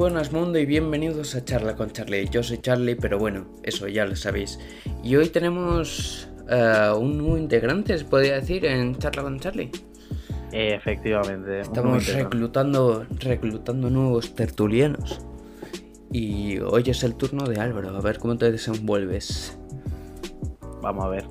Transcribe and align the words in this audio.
buenas 0.00 0.32
mundo 0.32 0.58
y 0.58 0.64
bienvenidos 0.64 1.34
a 1.34 1.44
Charla 1.44 1.76
con 1.76 1.90
Charlie. 1.90 2.26
Yo 2.30 2.42
soy 2.42 2.56
Charlie, 2.56 2.96
pero 2.96 3.18
bueno, 3.18 3.44
eso 3.62 3.86
ya 3.86 4.06
lo 4.06 4.16
sabéis. 4.16 4.58
Y 5.04 5.14
hoy 5.16 5.28
tenemos 5.28 6.26
eh, 6.48 6.90
un 6.98 7.18
nuevo 7.18 7.36
integrante, 7.36 7.98
se 7.98 8.06
podría 8.06 8.36
decir, 8.36 8.64
en 8.64 8.96
Charla 8.96 9.24
con 9.24 9.38
Charlie. 9.38 9.70
Efectivamente. 10.52 11.60
Estamos 11.60 12.06
reclutando, 12.14 13.04
reclutando 13.18 13.90
nuevos 13.90 14.34
tertulianos. 14.34 15.20
Y 16.10 16.58
hoy 16.60 16.84
es 16.86 17.04
el 17.04 17.14
turno 17.16 17.44
de 17.44 17.60
Álvaro, 17.60 17.94
a 17.94 18.00
ver 18.00 18.18
cómo 18.18 18.38
te 18.38 18.50
desenvuelves. 18.50 19.58
Vamos 20.80 21.04
a 21.04 21.08
ver. 21.08 21.26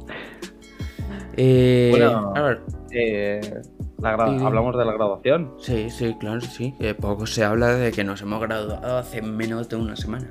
Eh, 1.38 1.88
Bueno, 1.90 2.34
Álvaro, 2.36 2.62
Eh, 2.92 3.64
la. 4.02 4.12
Hablamos 4.14 4.78
de 4.78 4.86
la 4.86 4.94
graduación. 4.94 5.54
sí, 5.60 5.90
sí, 5.90 6.16
claro, 6.20 6.42
sí. 6.42 6.74
que 6.80 6.94
poco 6.96 7.26
se 7.26 7.44
habla 7.44 7.68
de 7.76 7.92
que 7.92 8.04
nos 8.04 8.22
hemos 8.22 8.40
graduado 8.42 8.98
hace 8.98 9.22
menos 9.22 9.68
de 9.70 9.76
una 9.76 9.96
semana. 9.96 10.28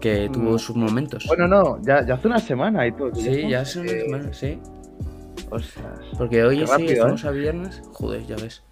Que 0.00 0.28
tuvo 0.30 0.52
Mm, 0.54 0.58
sus 0.58 0.76
momentos. 0.76 1.24
Bueno, 1.26 1.48
no, 1.48 1.80
ya, 1.82 2.04
ya 2.06 2.14
hace 2.14 2.26
una 2.28 2.38
semana 2.38 2.86
y 2.86 2.92
todo. 2.92 3.14
sí, 3.14 3.48
ya 3.48 3.60
hace 3.60 3.80
una 3.80 3.90
eh, 3.92 4.00
semana, 4.04 4.32
sí. 4.34 4.58
Ostras. 5.50 5.98
Porque 6.18 6.42
hoy 6.44 6.66
sí, 6.66 6.86
estamos 6.86 7.24
¿eh? 7.24 7.28
a 7.28 7.30
viernes. 7.30 7.82
Joder, 7.92 8.26
ya 8.26 8.36
ves. 8.36 8.62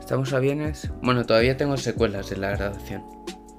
Estamos 0.00 0.32
a 0.34 0.38
viernes. 0.40 0.90
Bueno, 1.02 1.24
todavía 1.24 1.56
tengo 1.56 1.76
secuelas 1.78 2.28
de 2.28 2.36
la 2.36 2.50
graduación. 2.50 3.02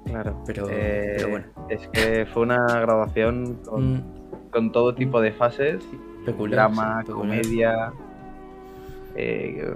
Claro. 0.05 0.43
Pero- 0.45 0.67
Eh, 0.70 1.13
pero 1.17 1.29
bueno. 1.29 1.45
Es 1.70 1.87
que 1.87 2.27
fue 2.31 2.43
una 2.43 2.63
graduación 2.67 3.55
con, 3.65 3.93
Mm, 3.95 4.03
con 4.51 4.71
todo 4.71 4.93
tipo 4.93 5.20
de 5.21 5.31
fases: 5.31 5.84
peculiar. 6.26 6.70
drama, 6.70 7.01
sí, 7.01 7.07
peculiar. 7.07 7.41
comedia, 7.41 7.93
eh, 9.16 9.74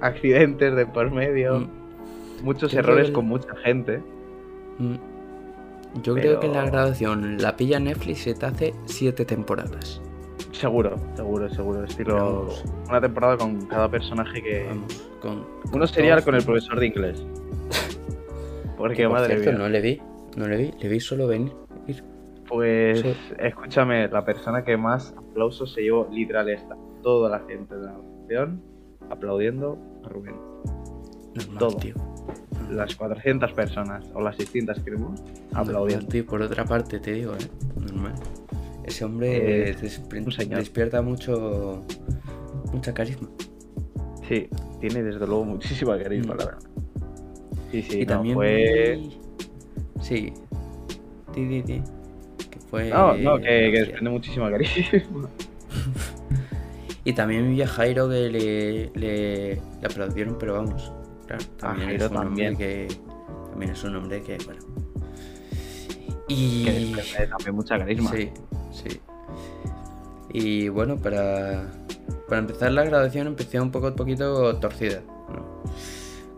accidentes 0.00 0.74
de 0.74 0.86
por 0.86 1.10
medio, 1.10 1.60
Mm, 1.60 2.44
muchos 2.44 2.72
Yo 2.72 2.78
errores 2.80 3.08
que- 3.08 3.12
con 3.12 3.26
mucha 3.26 3.54
gente. 3.56 4.00
mm. 4.78 4.94
Yo 6.02 6.14
creo 6.14 6.40
que 6.40 6.48
la 6.48 6.66
graduación 6.66 7.38
la 7.38 7.56
pilla 7.56 7.80
Netflix 7.80 8.18
se 8.24 8.34
te 8.34 8.44
hace 8.46 8.74
siete 8.84 9.24
temporadas. 9.24 10.02
Seguro, 10.52 10.96
seguro, 11.14 11.48
seguro. 11.48 11.84
Estilo 11.84 12.14
Vamos. 12.16 12.64
una 12.88 13.00
temporada 13.00 13.36
con 13.38 13.64
cada 13.66 13.90
personaje 13.90 14.42
que. 14.42 14.66
Vamos, 14.68 15.08
con. 15.22 15.46
Uno 15.72 15.86
sería 15.86 16.20
con 16.20 16.34
el 16.34 16.44
profesor 16.44 16.78
de 16.80 16.86
inglés. 16.88 17.26
Porque 18.76 18.96
que, 18.96 19.02
por 19.04 19.12
madre 19.12 19.34
cierto, 19.40 19.50
mía. 19.52 19.58
no 19.58 19.68
le 19.70 19.80
vi. 19.80 20.02
No 20.36 20.46
le 20.48 20.56
vi. 20.58 20.72
Le 20.80 20.88
vi 20.88 21.00
solo 21.00 21.26
venir. 21.26 21.52
ir. 21.86 22.02
Pues 22.48 23.00
Sí. 23.00 23.14
escúchame, 23.38 24.08
la 24.08 24.24
persona 24.24 24.62
que 24.64 24.76
más 24.76 25.14
aplausos 25.16 25.72
se 25.72 25.80
llevó 25.82 26.08
literal 26.12 26.48
esta. 26.50 26.76
Toda 27.02 27.30
la 27.30 27.40
gente 27.46 27.74
de 27.74 27.86
la 27.86 27.92
graduación 27.92 28.62
aplaudiendo 29.10 29.78
a 30.04 30.08
Rubén. 30.08 30.34
Normal, 31.34 31.58
Todo. 31.58 31.76
tío. 31.76 31.94
Las 32.70 32.96
400 32.96 33.52
personas 33.52 34.04
o 34.14 34.20
las 34.20 34.36
600 34.36 34.80
que 34.80 34.90
vimos 34.90 35.22
aplaudiendo. 35.52 36.06
Tío. 36.06 36.26
Por 36.26 36.42
otra 36.42 36.64
parte, 36.64 36.98
te 36.98 37.12
digo, 37.12 37.32
¿eh? 37.34 37.48
Normal. 37.80 38.14
Ese 38.84 39.04
hombre 39.04 39.70
Eh, 39.70 39.76
despierta 40.50 41.02
mucho. 41.02 41.84
Mucha 42.72 42.92
carisma. 42.94 43.28
Sí, 44.28 44.48
tiene 44.80 45.02
desde 45.02 45.26
luego 45.26 45.44
muchísima 45.44 45.96
carisma, 45.98 46.34
Mm. 46.34 46.38
la 46.38 46.44
verdad. 46.46 46.62
Sí, 47.70 47.82
sí, 47.82 47.98
y 48.00 48.06
no, 48.06 48.06
también 48.06 48.34
fue... 48.34 49.00
Sí. 50.00 50.32
Di, 51.34 51.44
di, 51.46 51.62
di. 51.62 51.82
Que 52.50 52.58
fue. 52.70 52.90
No, 52.90 53.16
no, 53.16 53.36
que, 53.38 53.44
que 53.44 53.78
desprende 53.80 54.10
muchísima 54.10 54.50
carisma. 54.50 55.28
Y 57.06 57.14
también 57.14 57.50
vi 57.50 57.62
a 57.62 57.68
Jairo 57.68 58.08
que 58.10 58.28
le, 58.30 58.90
le, 58.94 59.54
le 59.80 59.86
aplaudieron, 59.86 60.36
pero 60.38 60.54
vamos. 60.54 60.92
Claro, 61.26 61.44
también 61.58 61.88
Jairo 61.88 62.06
es 62.06 62.10
un 62.10 62.14
también. 62.20 62.56
que. 62.56 62.88
También 63.50 63.72
es 63.72 63.84
un 63.84 63.96
hombre 63.96 64.22
que, 64.22 64.42
bueno. 64.44 64.62
Y. 66.28 66.92
Que 67.14 67.26
también 67.28 67.54
mucha 67.56 67.78
carisma. 67.78 68.12
Sí, 68.12 68.32
sí. 68.70 69.02
Y 70.28 70.68
bueno, 70.68 71.00
para, 71.00 71.72
para 72.28 72.40
empezar 72.40 72.72
la 72.72 72.84
graduación 72.84 73.28
empecé 73.28 73.60
un 73.60 73.70
poco 73.70 73.94
poquito 73.94 74.58
torcida, 74.58 75.02
¿no? 75.28 75.62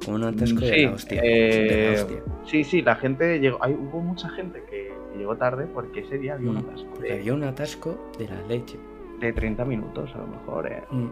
Como 0.05 0.17
un 0.17 0.25
atasco 0.25 0.67
de 0.67 0.75
Sí, 0.75 0.77
la 0.77 0.93
hostia. 0.93 1.27
de 1.27 1.79
eh, 1.81 1.81
la 1.81 1.93
hostia. 1.93 2.25
Sí, 2.45 2.65
sí, 2.65 2.83
la 2.83 2.97
gente 2.97 3.41
llegó. 3.41 3.63
Hay, 3.65 3.75
hubo 3.75 4.01
mucha 4.01 4.31
gente 4.31 4.65
que, 4.65 5.05
que 5.11 5.19
llegó 5.19 5.37
tarde 5.39 5.67
porque 5.67 6.01
ese 6.01 6.19
día 6.19 6.35
había 6.35 6.51
un 6.51 6.57
Mm, 6.57 6.59
atasco 6.59 6.99
de, 6.99 7.13
había 7.13 7.35
un 7.35 7.45
atasco 7.45 8.13
de 8.19 8.29
la 8.29 8.43
leche. 8.43 8.81
De 9.21 9.33
30 9.33 9.65
minutos, 9.65 10.11
a 10.15 10.19
lo 10.19 10.27
mejor. 10.27 10.67
eh. 10.71 10.85
Mm, 10.91 11.09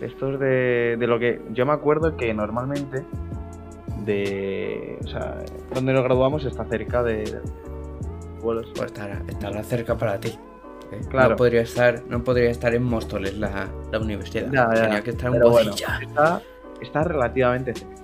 De 0.00 0.06
estos 0.06 0.38
de, 0.40 0.96
de 0.98 1.06
lo 1.06 1.18
que. 1.18 1.40
Yo 1.52 1.66
me 1.66 1.72
acuerdo 1.72 2.16
que 2.16 2.32
normalmente. 2.34 3.04
De. 4.04 4.98
O 5.04 5.06
sea, 5.08 5.38
donde 5.74 5.92
nos 5.92 6.02
graduamos 6.04 6.44
está 6.44 6.64
cerca 6.64 7.02
de. 7.02 7.16
de 7.24 7.40
vuelos. 8.40 8.66
Pues 8.74 8.86
estará, 8.86 9.22
estará 9.28 9.62
cerca 9.62 9.96
para 9.96 10.18
ti. 10.18 10.30
¿eh? 10.92 11.00
Claro. 11.08 11.30
No 11.30 11.36
podría 11.36 11.62
estar, 11.62 12.02
no 12.08 12.22
podría 12.24 12.50
estar 12.50 12.74
en 12.74 12.82
Móstoles 12.82 13.36
la, 13.38 13.68
la 13.90 13.98
universidad. 13.98 14.50
Ya, 14.50 14.68
ya, 14.74 14.82
Tenía 14.82 15.02
que 15.02 15.10
estar 15.10 15.34
en 15.34 15.40
bueno, 15.42 15.70
está, 15.72 16.42
está 16.80 17.04
relativamente 17.04 17.74
cerca. 17.74 17.94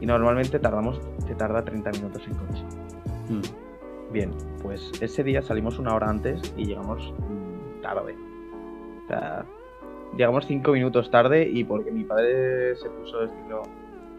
Y 0.00 0.06
normalmente 0.06 0.58
tardamos. 0.58 1.00
Se 1.26 1.34
tarda 1.34 1.62
30 1.64 1.90
minutos 1.92 2.22
en 2.26 2.34
coche. 2.34 2.62
Mm, 3.28 4.12
Bien, 4.12 4.30
pues 4.60 4.90
ese 5.00 5.22
día 5.22 5.40
salimos 5.40 5.78
una 5.78 5.94
hora 5.94 6.08
antes 6.08 6.52
y 6.56 6.64
llegamos 6.64 7.14
tarde. 7.80 8.14
O 9.04 9.08
sea, 9.08 9.44
llegamos 10.16 10.46
cinco 10.46 10.72
minutos 10.72 11.10
tarde 11.10 11.48
y 11.48 11.64
porque 11.64 11.90
mi 11.90 12.04
padre 12.04 12.76
se 12.76 12.88
puso 12.90 13.24
estilo 13.24 13.62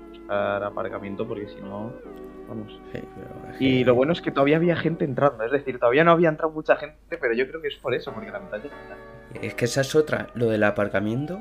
buscar 0.10 0.64
aparcamiento 0.64 1.28
porque 1.28 1.48
si 1.48 1.62
no, 1.62 1.94
vamos. 2.48 2.80
sí, 2.92 3.00
pero 3.16 3.54
es 3.54 3.62
Y 3.62 3.84
lo 3.84 3.96
bueno 3.96 4.14
es 4.14 4.22
que 4.22 4.32
todavía 4.32 4.58
había 4.58 4.76
gente 4.76 5.06
entrando, 5.06 5.44
es 5.44 5.52
decir, 5.52 5.80
todavía 5.80 6.04
no 6.04 6.12
había 6.12 6.30
entrado 6.30 6.52
mucha 6.52 6.76
gente, 6.76 7.18
pero 7.20 7.34
yo 7.34 7.48
creo 7.48 7.62
que 7.62 7.70
es 7.70 7.78
por 7.78 7.94
eso, 7.94 8.12
porque 8.14 8.32
la 8.32 8.40
mitad 8.40 8.60
está. 8.64 8.98
Es 9.42 9.56
que 9.56 9.66
esa 9.66 9.82
es 9.82 9.96
otra, 9.96 10.28
lo 10.34 10.48
del 10.48 10.64
aparcamiento. 10.64 11.40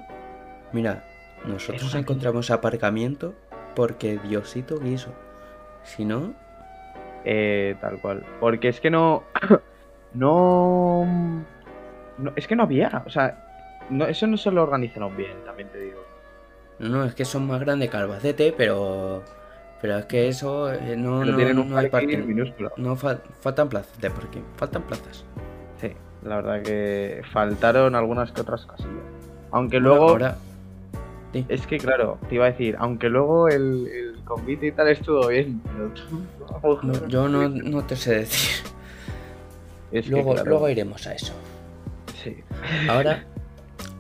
Mira, 0.73 1.05
nosotros 1.45 1.95
encontramos 1.95 2.51
aparcamiento 2.51 3.35
porque 3.75 4.19
Diosito 4.19 4.79
quiso. 4.79 5.13
Si 5.83 6.05
no, 6.05 6.35
Eh, 7.25 7.77
tal 7.81 8.01
cual. 8.01 8.25
Porque 8.39 8.69
es 8.69 8.81
que 8.81 8.91
no. 8.91 9.25
no. 10.15 11.07
No- 12.23 12.33
es 12.37 12.47
que 12.47 12.57
no 12.57 12.63
había. 12.65 13.03
O 13.07 13.11
sea, 13.11 13.47
no, 13.91 14.07
eso 14.07 14.27
no 14.27 14.37
se 14.37 14.51
lo 14.51 14.63
organizaron 14.63 15.17
bien, 15.17 15.37
también 15.45 15.69
te 15.71 15.79
digo. 15.81 16.01
no, 16.79 16.89
no, 16.89 17.05
es 17.05 17.15
que 17.15 17.25
son 17.25 17.47
más 17.47 17.61
grandes 17.61 17.91
que 17.91 17.97
Albacete, 17.97 18.55
pero. 18.57 19.23
Pero 19.83 19.97
es 19.97 20.05
que 20.05 20.29
eso 20.29 20.71
eh, 20.71 20.95
no, 20.97 21.25
no, 21.25 21.37
tienen 21.37 21.59
un 21.59 21.71
no 21.71 21.79
hay 21.79 21.89
parking 21.89 22.09
parking. 22.19 22.29
minúsculo. 22.29 22.71
No 22.77 22.97
fal- 22.97 23.23
faltan 23.41 23.69
plazas 23.71 23.99
de 23.99 24.11
parking, 24.11 24.43
faltan 24.57 24.83
plazas. 24.83 25.25
Sí, 25.81 25.93
la 26.23 26.37
verdad 26.37 26.63
que 26.63 27.23
faltaron 27.33 27.95
algunas 27.95 28.31
que 28.31 28.43
otras 28.43 28.67
casillas. 28.67 28.93
Aunque 29.53 29.79
Bueno, 29.79 29.89
luego. 29.95 30.09
ahora. 30.11 30.37
Sí. 31.33 31.47
Es 31.49 31.67
que 31.67 31.79
claro, 31.79 32.19
te 32.29 32.35
iba 32.35 32.45
a 32.45 32.51
decir, 32.51 32.77
aunque 32.79 33.09
luego 33.09 33.49
el, 33.49 33.87
el 33.89 34.21
convite 34.25 34.67
y 34.67 34.73
tal 34.73 34.89
estuvo 34.89 35.29
bien, 35.29 35.63
pero 35.65 37.07
yo 37.09 37.29
no, 37.29 37.49
no 37.49 37.85
te 37.85 37.97
sé 37.97 38.17
decir. 38.17 38.67
Es 39.93 40.05
que, 40.05 40.11
Luego, 40.11 40.35
claro, 40.35 40.51
luego 40.51 40.69
iremos 40.69 41.07
a 41.07 41.15
eso. 41.15 41.33
Sí. 42.23 42.37
Ahora, 42.89 43.25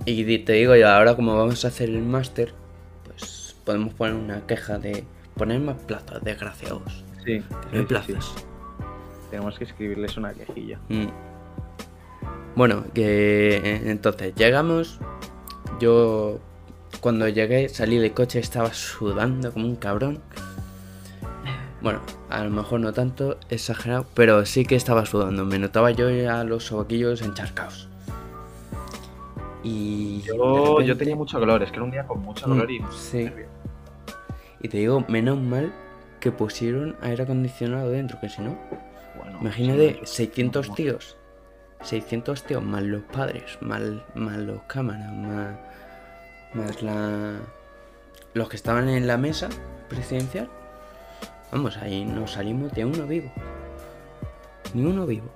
y 0.04 0.38
te 0.38 0.52
digo 0.54 0.74
yo, 0.76 0.88
ahora 0.88 1.14
como 1.16 1.36
vamos 1.36 1.64
a 1.64 1.68
hacer 1.68 1.88
el 1.88 2.02
máster, 2.02 2.52
pues 3.04 3.56
podemos 3.64 3.94
poner 3.94 4.14
una 4.14 4.46
queja 4.46 4.78
de 4.78 5.04
poner 5.36 5.60
más 5.60 5.76
plazas, 5.82 6.22
desgraciados. 6.22 7.04
Sí, 7.24 7.40
Que 7.40 7.40
no 7.40 7.58
hay 7.72 7.72
sí, 7.72 7.78
sí, 7.78 7.84
plazas. 7.84 8.24
sí. 8.24 8.44
Tenemos 9.30 9.58
que 9.58 9.64
escribirles 9.64 10.16
una 10.16 10.32
quejilla. 10.32 10.78
Mm. 10.88 11.06
Bueno, 12.56 12.84
que 12.92 13.80
entonces 13.86 14.34
llegamos. 14.34 14.98
Yo 15.78 16.40
cuando 17.00 17.28
llegué 17.28 17.68
salí 17.68 17.98
del 17.98 18.12
coche 18.12 18.40
estaba 18.40 18.74
sudando 18.74 19.52
como 19.52 19.66
un 19.66 19.76
cabrón. 19.76 20.20
Bueno, 21.80 22.00
a 22.28 22.44
lo 22.44 22.50
mejor 22.50 22.80
no 22.80 22.92
tanto, 22.92 23.38
exagerado, 23.48 24.04
pero 24.14 24.44
sí 24.44 24.66
que 24.66 24.74
estaba 24.76 25.06
sudando. 25.06 25.46
Me 25.46 25.58
notaba 25.58 25.90
yo 25.92 26.10
ya 26.10 26.44
los 26.44 26.64
sobaquillos 26.64 27.22
encharcados. 27.22 27.88
Y 29.62 30.22
Yo, 30.22 30.80
yo 30.80 30.96
tenía 30.96 31.16
mucho 31.16 31.38
calor, 31.38 31.62
es 31.62 31.70
que 31.70 31.76
era 31.76 31.84
un 31.84 31.90
día 31.90 32.06
con 32.06 32.20
mucho 32.20 32.46
Mm, 32.46 32.50
calor 32.52 32.70
y 32.70 32.80
sí. 32.92 33.30
Y 34.60 34.68
te 34.68 34.78
digo, 34.78 35.04
menos 35.08 35.38
mal 35.38 35.72
que 36.20 36.32
pusieron 36.32 36.96
aire 37.02 37.22
acondicionado 37.22 37.90
dentro, 37.90 38.18
que 38.20 38.28
si 38.28 38.42
no, 38.42 38.56
Bueno, 39.16 39.38
Imagínate, 39.40 40.00
sí, 40.04 40.26
600 40.26 40.66
como- 40.66 40.76
tíos. 40.76 41.16
600 41.82 42.42
tíos, 42.44 42.62
más 42.62 42.82
los 42.82 43.02
padres, 43.04 43.58
más, 43.60 43.80
más 44.14 44.36
los 44.38 44.62
cámaras, 44.62 45.12
más, 45.12 45.56
más 46.54 46.82
la, 46.82 47.38
los 48.34 48.48
que 48.48 48.56
estaban 48.56 48.88
en 48.88 49.06
la 49.06 49.16
mesa 49.16 49.48
presidencial. 49.88 50.48
Vamos, 51.52 51.76
ahí 51.78 52.04
nos 52.04 52.32
salimos 52.32 52.72
de 52.72 52.84
uno 52.84 53.06
vivo. 53.06 53.30
Ni 54.74 54.84
uno 54.84 55.06
vivo. 55.06 55.28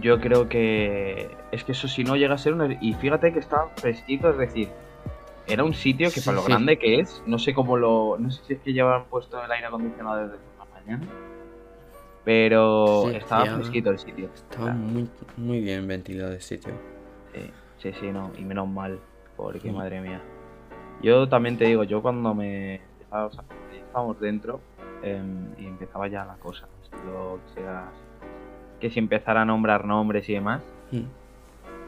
Yo 0.00 0.20
creo 0.20 0.48
que 0.48 1.30
es 1.50 1.64
que 1.64 1.72
eso 1.72 1.88
si 1.88 2.04
no 2.04 2.16
llega 2.16 2.34
a 2.34 2.38
ser 2.38 2.52
un... 2.52 2.76
Y 2.80 2.94
fíjate 2.94 3.32
que 3.32 3.38
está 3.38 3.66
fresquito, 3.76 4.30
es 4.30 4.38
decir, 4.38 4.68
era 5.46 5.64
un 5.64 5.72
sitio 5.74 6.08
que 6.08 6.20
Sí, 6.20 6.26
para 6.26 6.36
lo 6.36 6.42
sí. 6.42 6.48
grande 6.52 6.78
que 6.78 7.00
es, 7.00 7.22
no 7.26 7.38
sé 7.38 7.54
cómo 7.54 7.76
lo. 7.76 8.16
No 8.18 8.30
sé 8.30 8.42
si 8.44 8.52
es 8.52 8.60
que 8.60 8.72
llevaban 8.74 9.06
puesto 9.06 9.42
el 9.42 9.50
aire 9.50 9.66
acondicionado 9.66 10.18
desde 10.28 10.36
la 10.58 10.64
mañana. 10.66 11.06
Pero 12.24 13.04
Sí, 13.08 13.16
estaba 13.16 13.46
fresquito 13.46 13.90
el 13.90 13.98
sitio. 13.98 14.28
Estaba 14.34 14.72
muy, 14.72 15.08
muy 15.36 15.60
bien 15.60 15.86
ventilado 15.88 16.32
el 16.32 16.42
sitio. 16.42 16.72
Sí, 17.32 17.50
sí, 17.78 17.92
sí, 17.98 18.06
no. 18.12 18.30
Y 18.36 18.42
menos 18.44 18.68
mal. 18.68 18.98
Porque 19.36 19.70
Mm. 19.72 19.76
madre 19.76 20.00
mía. 20.00 20.20
Yo 21.02 21.28
también 21.28 21.56
te 21.56 21.64
digo, 21.64 21.84
yo 21.84 22.02
cuando 22.02 22.34
me. 22.34 22.80
o 23.10 23.30
sea, 23.30 23.44
estábamos 23.72 24.20
dentro 24.20 24.60
em, 25.02 25.46
y 25.58 25.66
empezaba 25.66 26.08
ya 26.08 26.24
la 26.26 26.34
cosa. 26.34 26.68
Estilo 26.82 27.38
que 27.46 27.60
sea- 27.62 27.90
Que 28.80 28.90
si 28.90 28.98
empezara 28.98 29.42
a 29.42 29.44
nombrar 29.44 29.84
nombres 29.84 30.28
y 30.28 30.34
demás. 30.34 30.62
Mm. 30.90 31.02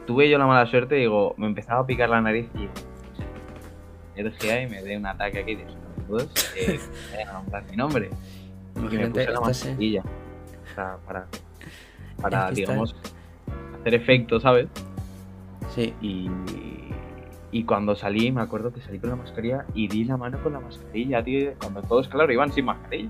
tuve 0.05 0.29
yo 0.29 0.37
la 0.37 0.45
mala 0.45 0.65
suerte, 0.67 0.95
digo, 0.95 1.33
me 1.37 1.47
empezaba 1.47 1.81
a 1.81 1.85
picar 1.87 2.09
la 2.09 2.21
nariz 2.21 2.47
y 2.55 2.67
energía 4.19 4.61
y 4.63 4.67
me 4.69 4.81
dé 4.83 4.97
un 4.97 5.05
ataque 5.05 5.39
aquí 5.39 5.55
de 5.55 5.63
estornudos, 5.63 6.53
eh, 6.57 6.79
a 7.29 7.33
nombrar 7.33 7.63
mi 7.69 7.75
nombre. 7.77 8.09
Y 8.75 8.95
me 8.95 9.07
puse 9.09 9.29
la 9.31 9.39
mascarilla. 9.41 10.01
O 10.03 10.75
sea, 10.75 10.97
para, 11.05 11.27
para 12.21 12.39
está- 12.49 12.51
digamos, 12.51 12.95
hacer 13.79 13.93
efecto, 13.95 14.39
¿sabes? 14.39 14.67
Sí, 15.75 15.93
Y, 16.01 16.29
y 17.51 17.63
cuando 17.63 17.95
salí, 17.95 18.31
me 18.31 18.41
acuerdo 18.41 18.73
que 18.73 18.81
salí 18.81 18.99
con 18.99 19.09
la 19.09 19.15
mascarilla 19.15 19.65
y 19.73 19.87
di 19.87 20.03
la 20.03 20.17
mano 20.17 20.41
con 20.43 20.53
la 20.53 20.59
mascarilla, 20.59 21.23
tío. 21.23 21.51
Cuando 21.59 21.81
todos, 21.81 22.07
claro, 22.07 22.31
iban 22.31 22.51
sin 22.51 22.65
mascarilla. 22.65 23.09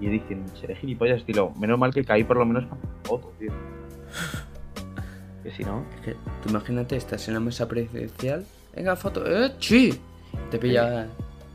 Y 0.00 0.06
dije, 0.08 0.36
seré 0.58 0.74
gilipollas, 0.76 1.18
estilo, 1.18 1.52
menos 1.58 1.78
mal 1.78 1.92
que 1.92 2.04
caí 2.04 2.24
por 2.24 2.36
lo 2.38 2.46
menos 2.46 2.64
para 2.64 2.80
foto, 3.04 3.32
tío. 3.38 3.52
Que 5.42 5.50
si 5.52 5.64
no, 5.64 5.84
es 5.96 6.00
que 6.04 6.12
tú 6.42 6.50
imagínate, 6.50 6.96
estás 6.96 7.26
en 7.28 7.34
la 7.34 7.40
mesa 7.40 7.66
presidencial. 7.66 8.44
Venga, 8.76 8.94
foto, 8.94 9.24
¡eh! 9.26 9.52
¡Sí! 9.58 9.98
Te 10.50 10.58
pilla. 10.58 11.06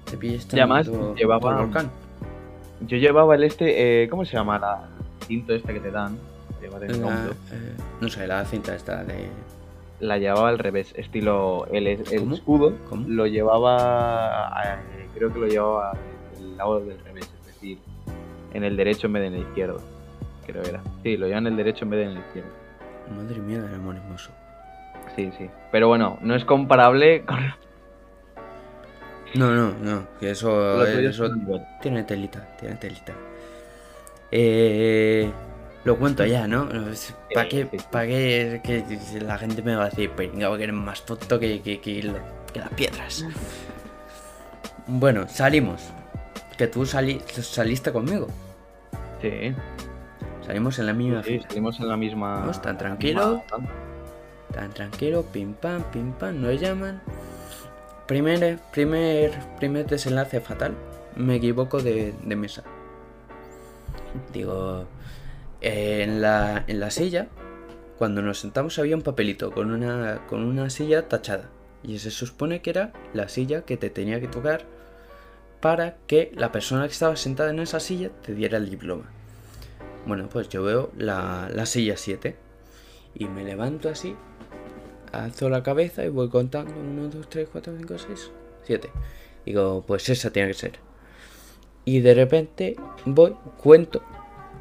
Te 0.09 0.17
pilla 0.17 0.37
este 0.37 0.57
Y 0.57 0.59
además 0.59 0.87
llevaba- 1.15 1.39
por 1.39 1.55
volcán. 1.55 1.91
Yo 2.81 2.97
llevaba 2.97 3.35
el 3.35 3.43
este, 3.43 4.03
eh, 4.03 4.09
¿cómo 4.09 4.25
se 4.25 4.33
llama? 4.33 4.57
La 4.57 4.89
el 5.21 5.27
cinto 5.27 5.53
este 5.53 5.73
que 5.73 5.79
te 5.79 5.91
dan. 5.91 6.17
El 6.61 6.99
La- 7.01 7.27
eh, 7.51 7.75
no 8.01 8.09
sé, 8.09 8.25
la 8.27 8.43
cinta 8.45 8.73
esta 8.75 9.03
de. 9.03 9.29
La 9.99 10.17
llevaba 10.17 10.49
al 10.49 10.57
revés, 10.59 10.91
estilo 10.97 11.67
el, 11.71 11.85
el 11.87 12.03
¿Cómo? 12.19 12.35
escudo 12.35 12.73
¿Cómo? 12.89 13.07
lo 13.07 13.27
llevaba, 13.27 14.51
eh, 14.65 15.07
creo 15.15 15.31
que 15.31 15.39
lo 15.39 15.47
llevaba 15.47 15.93
del 16.37 16.57
lado 16.57 16.79
del 16.81 16.99
revés, 17.05 17.29
es 17.41 17.45
decir, 17.45 17.77
en 18.55 18.63
el 18.63 18.75
derecho 18.77 19.07
en 19.07 19.13
vez 19.13 19.21
de 19.23 19.27
en 19.27 19.33
el 19.35 19.41
izquierdo, 19.41 19.81
creo 20.45 20.63
era. 20.63 20.81
Sí, 21.03 21.17
lo 21.17 21.25
lleva 21.27 21.39
en 21.39 21.47
el 21.47 21.57
derecho 21.57 21.85
en 21.85 21.89
vez 21.91 21.99
de 21.99 22.05
en 22.05 22.11
el 22.11 22.17
izquierdo. 22.19 22.49
Madre 23.15 23.39
mía 23.39 23.61
del 23.61 23.75
amor 23.75 23.95
hermoso. 23.95 24.31
Sí, 25.15 25.31
sí. 25.37 25.49
Pero 25.71 25.87
bueno, 25.87 26.17
no 26.21 26.35
es 26.35 26.43
comparable 26.45 27.23
con 27.25 27.39
No, 29.35 29.53
no, 29.53 29.71
no, 29.81 30.07
que 30.19 30.31
eso, 30.31 30.49
tuyo. 30.85 31.09
eso 31.09 31.29
tiene 31.81 32.03
telita, 32.03 32.55
tiene 32.59 32.75
telita. 32.75 33.13
Eh, 34.31 35.29
lo 35.83 35.97
cuento 35.97 36.25
ya, 36.25 36.47
¿no? 36.47 36.67
¿Para 37.33 37.47
qué, 37.47 37.67
sí, 37.71 37.77
sí. 37.77 37.85
pa' 37.91 38.05
qué 38.05 38.61
que 38.63 39.19
la 39.21 39.37
gente 39.37 39.61
me 39.61 39.75
va 39.75 39.83
a 39.85 39.89
decir, 39.89 40.11
venga, 40.17 40.55
que 40.57 40.63
eres 40.63 40.75
más 40.75 41.05
tonto 41.05 41.39
que, 41.39 41.61
que, 41.61 41.79
que 41.79 42.11
que 42.51 42.59
las 42.59 42.69
piedras? 42.69 43.25
Bueno, 44.87 45.27
salimos. 45.27 45.81
Que 46.57 46.67
tú 46.67 46.85
sali- 46.85 47.21
saliste 47.27 47.91
conmigo. 47.91 48.27
Sí, 49.21 49.55
Salimos 50.45 50.77
en 50.77 50.85
la 50.85 50.93
misma 50.93 51.23
sí, 51.23 51.39
salimos 51.47 51.79
en 51.79 51.87
la 51.87 51.97
misma. 51.97 52.39
Vamos, 52.41 52.61
tan 52.61 52.77
tranquilo. 52.77 53.43
misma- 53.49 53.69
Tan 54.53 54.71
tranquilo, 54.71 55.23
pim 55.33 55.53
pam, 55.53 55.83
pim 55.91 56.13
pam, 56.13 56.39
nos 56.41 56.59
llaman. 56.61 57.01
Primer, 58.07 58.59
primer, 58.71 59.31
primer 59.57 59.85
desenlace 59.87 60.39
fatal. 60.39 60.73
Me 61.15 61.35
equivoco 61.35 61.81
de, 61.81 62.13
de 62.23 62.35
mesa. 62.35 62.63
Digo, 64.33 64.85
eh, 65.61 66.03
en 66.03 66.21
la, 66.21 66.63
en 66.67 66.79
la 66.79 66.91
silla, 66.91 67.27
cuando 67.97 68.21
nos 68.21 68.39
sentamos 68.39 68.77
había 68.79 68.95
un 68.95 69.01
papelito 69.01 69.51
con 69.51 69.71
una, 69.71 70.21
con 70.27 70.43
una 70.43 70.69
silla 70.69 71.07
tachada. 71.09 71.49
Y 71.83 71.99
se 71.99 72.11
supone 72.11 72.61
que 72.61 72.69
era 72.69 72.93
la 73.13 73.27
silla 73.29 73.61
que 73.63 73.77
te 73.77 73.89
tenía 73.89 74.19
que 74.21 74.27
tocar 74.27 74.65
para 75.65 75.97
que 76.05 76.31
la 76.35 76.51
persona 76.51 76.85
que 76.85 76.93
estaba 76.93 77.15
sentada 77.15 77.49
en 77.49 77.57
esa 77.57 77.79
silla 77.79 78.11
te 78.21 78.35
diera 78.35 78.59
el 78.59 78.69
diploma. 78.69 79.05
Bueno, 80.05 80.29
pues 80.29 80.47
yo 80.47 80.61
veo 80.61 80.91
la, 80.95 81.49
la 81.51 81.65
silla 81.65 81.97
7 81.97 82.35
y 83.15 83.25
me 83.25 83.43
levanto 83.43 83.89
así, 83.89 84.15
alzo 85.11 85.49
la 85.49 85.63
cabeza 85.63 86.05
y 86.05 86.09
voy 86.09 86.29
contando 86.29 86.71
1, 86.79 87.07
2, 87.07 87.29
3, 87.29 87.49
4, 87.51 87.73
5, 87.79 87.97
6, 87.97 88.31
7. 88.61 88.91
Digo, 89.47 89.83
pues 89.87 90.07
esa 90.07 90.29
tiene 90.29 90.49
que 90.49 90.53
ser. 90.53 90.73
Y 91.83 91.99
de 92.01 92.13
repente 92.13 92.75
voy, 93.05 93.35
cuento, 93.57 94.03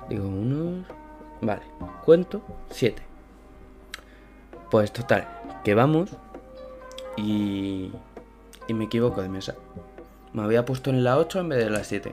digo, 0.09 0.27
1, 0.27 0.87
vale, 1.43 1.65
cuento 2.07 2.43
7. 2.71 3.03
Pues 4.71 4.91
total, 4.91 5.29
que 5.65 5.75
vamos 5.75 6.09
y, 7.19 7.93
y 8.69 8.73
me 8.73 8.85
equivoco 8.85 9.21
de 9.21 9.29
mesa. 9.29 9.55
Me 10.35 10.43
había 10.43 10.65
puesto 10.65 10.91
en 10.91 11.05
la 11.05 11.17
8 11.17 11.41
en 11.41 11.49
vez 11.49 11.65
de 11.65 11.71
la 11.71 11.85
7. 11.85 12.13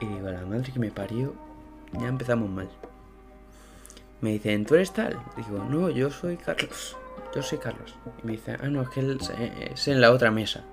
Y 0.00 0.06
digo, 0.06 0.30
la 0.30 0.44
madre 0.46 0.72
que 0.72 0.78
me 0.78 0.90
parió, 0.90 1.34
ya 1.92 2.08
empezamos 2.08 2.48
mal. 2.48 2.68
Me 4.22 4.30
dicen, 4.30 4.64
¿tú 4.64 4.74
eres 4.74 4.92
tal? 4.92 5.20
Digo, 5.36 5.64
no, 5.68 5.90
yo 5.90 6.10
soy 6.10 6.38
Carlos. 6.38 6.96
Yo 7.34 7.42
soy 7.42 7.58
Carlos. 7.58 7.94
Y 8.22 8.26
me 8.26 8.32
dicen, 8.32 8.56
ah, 8.62 8.68
no, 8.68 8.80
es 8.80 8.88
que 8.88 9.00
él 9.00 9.18
es 9.60 9.86
en 9.86 10.00
la 10.00 10.12
otra 10.12 10.30
mesa. 10.30 10.64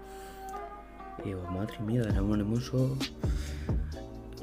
Y 1.19 1.30
digo, 1.30 1.44
madre 1.51 1.77
mía, 1.80 2.01
del 2.01 2.18
amor 2.18 2.39
hermoso. 2.39 2.98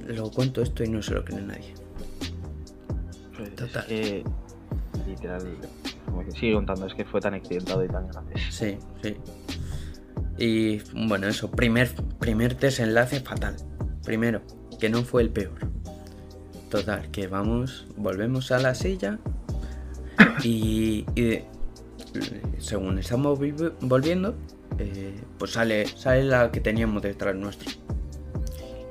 Lo 0.07 0.31
cuento 0.31 0.61
esto 0.61 0.85
y 0.85 0.89
no 0.89 1.03
se 1.03 1.15
lo 1.15 1.25
cree 1.25 1.41
nadie. 1.41 1.75
Pues 3.35 3.49
es 3.49 3.57
Total. 3.57 3.87
que, 3.87 4.25
literal, 5.07 5.57
como 6.05 6.23
que 6.23 6.33
sigue 6.33 6.53
contando, 6.53 6.87
es 6.87 6.95
que 6.95 7.07
fue 7.07 7.21
tan 7.21 7.33
accidentado 7.33 7.83
y 7.83 7.89
tan 7.89 8.09
grande. 8.09 8.35
Sí, 8.51 8.79
sí. 9.03 9.17
Y 10.39 10.81
bueno, 10.95 11.27
eso, 11.29 11.51
primer, 11.51 11.91
primer 12.19 12.59
desenlace 12.59 13.21
fatal. 13.21 13.57
Primero, 14.05 14.43
que 14.79 14.89
no 14.91 15.03
fue 15.03 15.23
el 15.23 15.31
peor. 15.31 15.59
Total, 16.71 17.11
que 17.11 17.27
vamos, 17.27 17.87
volvemos 17.97 18.51
a 18.51 18.59
la 18.59 18.75
silla 18.75 19.19
y, 20.43 21.07
según 22.59 22.99
estamos 22.99 23.39
vi- 23.39 23.55
volviendo, 23.81 24.35
eh, 24.79 25.15
pues 25.39 25.53
sale, 25.53 25.87
sale 25.87 26.25
la 26.25 26.51
que 26.51 26.61
teníamos 26.61 27.03
detrás 27.03 27.35
nuestro. 27.35 27.71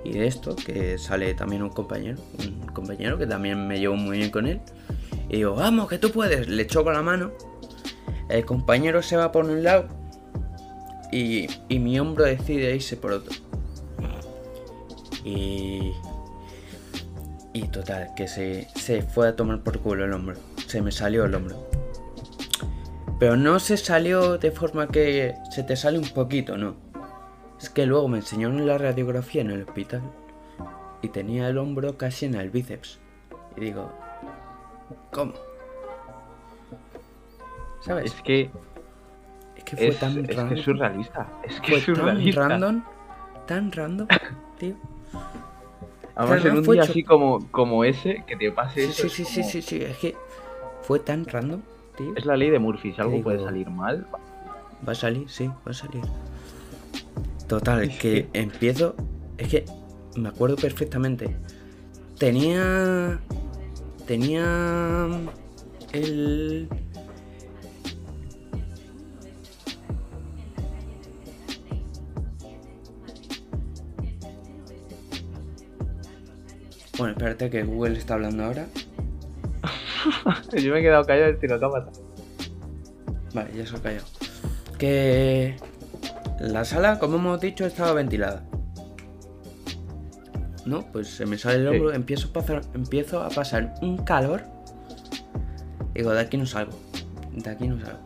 Y 0.03 0.13
de 0.13 0.27
esto, 0.27 0.55
que 0.55 0.97
sale 0.97 1.33
también 1.33 1.63
un 1.63 1.69
compañero, 1.69 2.17
un 2.39 2.65
compañero 2.67 3.17
que 3.17 3.27
también 3.27 3.67
me 3.67 3.79
llevo 3.79 3.95
muy 3.95 4.17
bien 4.19 4.29
con 4.31 4.47
él. 4.47 4.61
Y 5.29 5.37
digo, 5.37 5.55
vamos, 5.55 5.89
que 5.89 5.97
tú 5.97 6.11
puedes. 6.11 6.47
Le 6.47 6.67
choco 6.67 6.91
la 6.91 7.01
mano. 7.01 7.31
El 8.29 8.45
compañero 8.45 9.01
se 9.01 9.17
va 9.17 9.31
por 9.31 9.45
un 9.45 9.63
lado 9.63 9.87
y, 11.15 11.47
y 11.69 11.79
mi 11.79 11.97
hombro 11.97 12.25
decide 12.25 12.75
irse 12.75 12.97
por 12.97 13.13
otro. 13.13 13.33
Y. 15.23 15.93
Y 17.53 17.67
total, 17.69 18.09
que 18.17 18.27
se, 18.27 18.67
se 18.75 19.01
fue 19.01 19.29
a 19.29 19.35
tomar 19.35 19.63
por 19.63 19.79
culo 19.79 20.03
el 20.03 20.11
hombro. 20.11 20.35
Se 20.67 20.81
me 20.81 20.91
salió 20.91 21.23
el 21.23 21.35
hombro. 21.35 21.69
Pero 23.17 23.37
no 23.37 23.59
se 23.59 23.77
salió 23.77 24.37
de 24.37 24.51
forma 24.51 24.89
que 24.89 25.35
se 25.51 25.63
te 25.63 25.77
sale 25.77 25.97
un 25.97 26.09
poquito, 26.09 26.57
no. 26.57 26.75
Es 27.61 27.69
que 27.69 27.85
luego 27.85 28.09
me 28.09 28.17
enseñaron 28.17 28.67
la 28.67 28.77
radiografía 28.77 29.41
en 29.41 29.51
el 29.51 29.63
hospital 29.63 30.01
y 31.01 31.07
tenía 31.07 31.47
el 31.47 31.57
hombro 31.57 31.97
casi 31.97 32.25
en 32.25 32.35
el 32.35 32.49
bíceps. 32.49 32.99
Y 33.55 33.61
digo, 33.61 33.89
¿cómo? 35.13 35.33
¿Sabes? 37.85 38.13
Es 38.13 38.21
que 38.21 38.49
que 39.65 39.75
fue 39.77 39.87
es, 39.89 39.99
tan 39.99 40.17
es 40.19 40.27
que 40.35 40.53
es 40.53 40.61
surrealista. 40.61 41.27
Es 41.43 41.59
que 41.59 41.67
fue 41.67 41.77
es 41.79 41.85
tan 41.85 41.95
surrealista. 41.95 42.47
random. 42.47 42.83
Tan 43.47 43.71
random, 43.71 44.07
tío. 44.59 44.75
Además, 46.15 46.41
Claro, 46.41 46.59
en 46.59 46.67
un 46.67 46.73
día 46.73 46.83
así 46.83 47.03
como, 47.03 47.51
como 47.51 47.83
ese, 47.83 48.23
que 48.25 48.37
te 48.37 48.51
pase 48.51 48.85
Sí, 48.85 48.91
eso. 48.91 49.01
sí, 49.01 49.07
es 49.07 49.13
sí, 49.13 49.25
sí, 49.25 49.41
como- 49.41 49.51
sí, 49.51 49.61
sí. 49.61 49.81
Es 49.83 49.97
que 49.97 50.15
fue 50.83 50.99
tan 50.99 51.25
random, 51.25 51.61
tío. 51.97 52.13
Es 52.15 52.25
la 52.25 52.37
ley 52.37 52.49
de 52.49 52.59
Murphy. 52.59 52.93
Si 52.93 53.01
algo 53.01 53.13
digo- 53.13 53.23
puede 53.25 53.43
salir 53.43 53.69
mal, 53.69 54.07
va. 54.13 54.19
Va 54.87 54.91
a 54.91 54.95
salir, 54.95 55.29
sí, 55.29 55.47
va 55.47 55.71
a 55.71 55.73
salir. 55.73 56.03
Total, 57.47 57.83
Es 57.83 57.97
que 57.97 58.27
empiezo. 58.33 58.95
Es 59.37 59.47
que 59.49 59.65
me 60.15 60.29
acuerdo 60.29 60.55
perfectamente. 60.55 61.35
Tenía. 62.17 63.19
Tenía. 64.07 65.07
El. 65.91 66.69
Bueno, 76.97 77.11
espérate 77.13 77.49
que 77.49 77.63
Google 77.63 77.97
está 77.97 78.13
hablando 78.15 78.43
ahora. 78.45 78.67
Yo 80.53 80.71
me 80.73 80.79
he 80.79 80.81
quedado 80.81 81.03
callado 81.05 81.31
y 81.31 81.37
tiro 81.37 81.59
cámara. 81.59 81.87
Vale, 83.33 83.49
ya 83.55 83.65
se 83.65 83.75
ha 83.75 83.81
callado. 83.81 84.05
que 84.77 85.55
la 86.39 86.63
sala, 86.65 86.99
como 86.99 87.15
hemos 87.17 87.39
dicho, 87.41 87.65
estaba 87.65 87.93
ventilada. 87.93 88.43
¿No? 90.65 90.81
Pues 90.91 91.07
se 91.09 91.25
me 91.25 91.37
sale 91.37 91.57
el 91.57 91.69
Sí. 91.69 91.75
hombro, 91.75 91.93
empiezo, 91.93 92.27
a 92.29 92.33
pasar, 92.33 92.61
empiezo 92.73 93.21
a 93.21 93.29
pasar 93.29 93.75
un 93.81 93.97
calor. 93.97 94.43
Digo, 95.93 96.11
de 96.11 96.21
aquí 96.21 96.37
no 96.37 96.45
salgo. 96.45 96.77
De 97.33 97.49
aquí 97.49 97.67
no 97.67 97.79
salgo. 97.79 97.99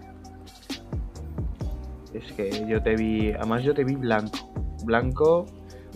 Es 2.13 2.31
que 2.33 2.65
yo 2.67 2.81
te 2.81 2.95
vi, 2.95 3.31
además 3.31 3.63
yo 3.63 3.73
te 3.73 3.83
vi 3.83 3.95
blanco. 3.95 4.51
Blanco, 4.83 5.45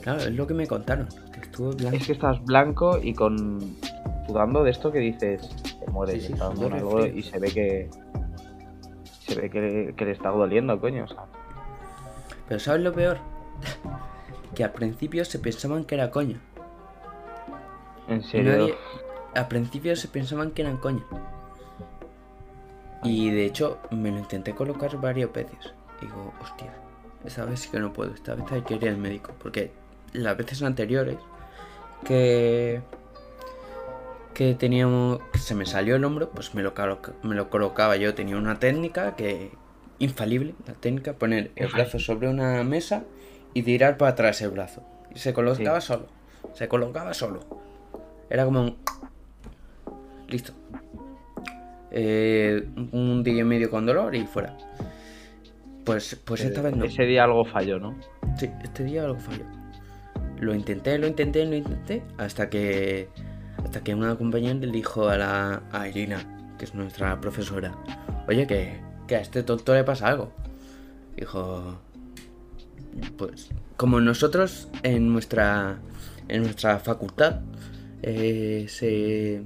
Claro, 0.01 0.19
es 0.21 0.31
lo 0.31 0.45
que 0.45 0.53
me 0.53 0.67
contaron. 0.67 1.07
Blanco. 1.57 1.95
es 1.95 2.05
que 2.07 2.13
estás 2.13 2.43
blanco 2.43 2.99
y 3.01 3.13
con 3.13 3.59
sudando 4.27 4.63
de 4.63 4.71
esto 4.71 4.91
que 4.91 4.99
dices, 4.99 5.49
te 5.79 5.91
mueres, 5.91 6.15
Sí, 6.21 6.27
sí, 6.27 6.33
está 6.33 6.45
dando 6.47 6.61
sudor 6.63 6.73
algo 6.77 7.05
y 7.05 7.21
se 7.23 7.39
ve 7.39 7.51
que 7.51 7.89
se 9.19 9.35
ve 9.35 9.49
que, 9.49 9.93
que 9.95 10.05
le 10.05 10.11
está 10.11 10.29
doliendo, 10.29 10.79
coño, 10.79 11.03
o 11.05 11.07
sea, 11.07 11.25
Pero 12.47 12.59
¿sabes 12.59 12.81
lo 12.81 12.93
peor? 12.93 13.17
que 14.55 14.63
al 14.63 14.71
principio 14.71 15.25
se 15.25 15.39
pensaban 15.39 15.83
que 15.85 15.95
era 15.95 16.11
coña. 16.11 16.39
en 18.07 18.21
serio. 18.23 18.51
nadie- 18.57 18.75
al 19.35 19.47
principio 19.47 19.95
se 19.95 20.07
pensaban 20.07 20.51
que 20.51 20.61
eran 20.61 20.77
coña. 20.77 21.03
Y 23.03 23.31
de 23.31 23.45
hecho 23.45 23.79
me 23.91 24.11
lo 24.11 24.19
intenté 24.19 24.53
colocar 24.53 24.95
varias 25.01 25.31
veces. 25.33 25.73
Digo, 25.99 26.31
hostia, 26.41 26.71
esta 27.25 27.43
vez 27.45 27.61
sí 27.61 27.69
que 27.69 27.79
no 27.79 27.91
puedo, 27.91 28.13
esta 28.13 28.35
vez 28.35 28.49
hay 28.51 28.61
que 28.61 28.75
ir 28.75 28.87
al 28.87 28.97
médico. 28.97 29.31
Porque 29.41 29.71
las 30.13 30.37
veces 30.37 30.61
anteriores 30.63 31.17
que 32.03 32.81
que 34.33 34.55
teníamos 34.55 35.19
que 35.31 35.39
se 35.39 35.53
me 35.53 35.65
salió 35.65 35.95
el 35.95 36.03
hombro, 36.05 36.29
pues 36.31 36.55
me 36.55 36.63
lo, 36.63 36.73
me 37.21 37.35
lo 37.35 37.49
colocaba 37.49 37.95
yo. 37.97 38.15
Tenía 38.15 38.37
una 38.37 38.59
técnica 38.59 39.15
que 39.15 39.51
infalible, 39.99 40.55
la 40.65 40.73
técnica 40.73 41.13
poner 41.13 41.51
el 41.55 41.67
brazo 41.67 41.99
sobre 41.99 42.27
una 42.27 42.63
mesa 42.63 43.03
y 43.53 43.61
tirar 43.63 43.97
para 43.97 44.11
atrás 44.11 44.41
el 44.41 44.49
brazo. 44.49 44.81
Y 45.13 45.19
se 45.19 45.33
colocaba 45.33 45.81
solo. 45.81 46.07
Se 46.53 46.67
colocaba 46.67 47.13
solo. 47.13 47.41
Era 48.29 48.45
como 48.45 48.61
un... 48.61 48.77
Listo. 50.27 50.53
Eh, 51.91 52.67
un 52.91 53.23
día 53.23 53.41
y 53.41 53.43
medio 53.43 53.69
con 53.69 53.85
dolor 53.85 54.15
y 54.15 54.25
fuera. 54.25 54.57
Pues, 55.85 56.19
pues 56.25 56.41
esta 56.41 56.61
Eh, 56.61 56.63
vez 56.63 56.75
no. 56.75 56.85
Ese 56.85 57.03
día 57.03 57.25
algo 57.25 57.45
falló, 57.45 57.77
¿no? 57.77 57.95
Sí, 58.37 58.49
este 58.63 58.83
día 58.83 59.03
algo 59.03 59.19
falló. 59.19 59.45
Lo 60.43 60.53
intenté, 60.53 60.97
lo 60.97 61.07
intenté, 61.07 61.45
lo 61.45 61.55
intenté, 61.55 62.03
hasta 62.17 62.49
que 62.49 63.07
hasta 63.63 63.81
que 63.81 63.95
una 63.95 64.15
compañera 64.15 64.55
le 64.55 64.71
dijo 64.71 65.07
a 65.07 65.17
la 65.17 65.63
a 65.71 65.87
Irina, 65.87 66.53
que 66.57 66.65
es 66.65 66.75
nuestra 66.75 67.19
profesora, 67.21 67.73
oye, 68.27 68.45
que, 68.45 68.81
que 69.07 69.15
a 69.15 69.21
este 69.21 69.41
tonto 69.43 69.73
le 69.73 69.85
pasa 69.85 70.07
algo. 70.07 70.33
Dijo, 71.15 71.79
pues 73.17 73.51
como 73.77 74.01
nosotros 74.01 74.67
en 74.83 75.13
nuestra 75.13 75.79
en 76.27 76.43
nuestra 76.43 76.79
facultad 76.79 77.41
eh, 78.01 78.65
se 78.67 79.43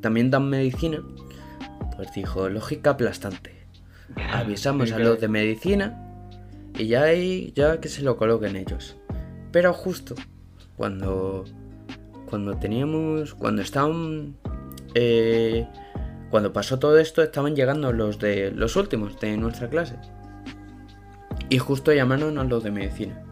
también 0.00 0.30
dan 0.30 0.50
medicina, 0.50 1.02
pues 1.96 2.12
dijo, 2.14 2.50
lógica 2.50 2.90
aplastante. 2.90 3.66
Avisamos 4.30 4.92
a 4.92 4.98
los 4.98 5.18
de 5.20 5.28
medicina 5.28 6.00
y 6.78 6.88
ya 6.88 7.04
ahí, 7.04 7.52
ya 7.56 7.80
que 7.80 7.88
se 7.88 8.02
lo 8.02 8.16
coloquen 8.18 8.56
ellos. 8.56 8.96
Pero 9.52 9.72
justo 9.72 10.14
cuando 10.76 11.44
cuando 12.34 12.56
teníamos, 12.56 13.34
cuando 13.34 13.62
estaban, 13.62 14.34
eh, 14.94 15.68
cuando 16.30 16.52
pasó 16.52 16.78
todo 16.78 16.98
esto, 16.98 17.22
estaban 17.22 17.54
llegando 17.54 17.92
los 17.92 18.18
de 18.18 18.50
los 18.50 18.76
últimos 18.76 19.20
de 19.20 19.36
nuestra 19.36 19.68
clase. 19.68 19.96
Y 21.48 21.58
justo 21.58 21.92
llamaron 21.92 22.38
a 22.38 22.44
los 22.44 22.64
de 22.64 22.70
medicina. 22.70 23.22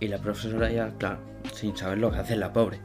Y 0.00 0.08
la 0.08 0.18
profesora 0.18 0.70
ya, 0.70 0.90
claro, 0.98 1.20
sin 1.52 1.76
saber 1.76 1.98
lo 1.98 2.10
que 2.10 2.18
hace 2.18 2.34
la 2.34 2.52
pobre. 2.52 2.80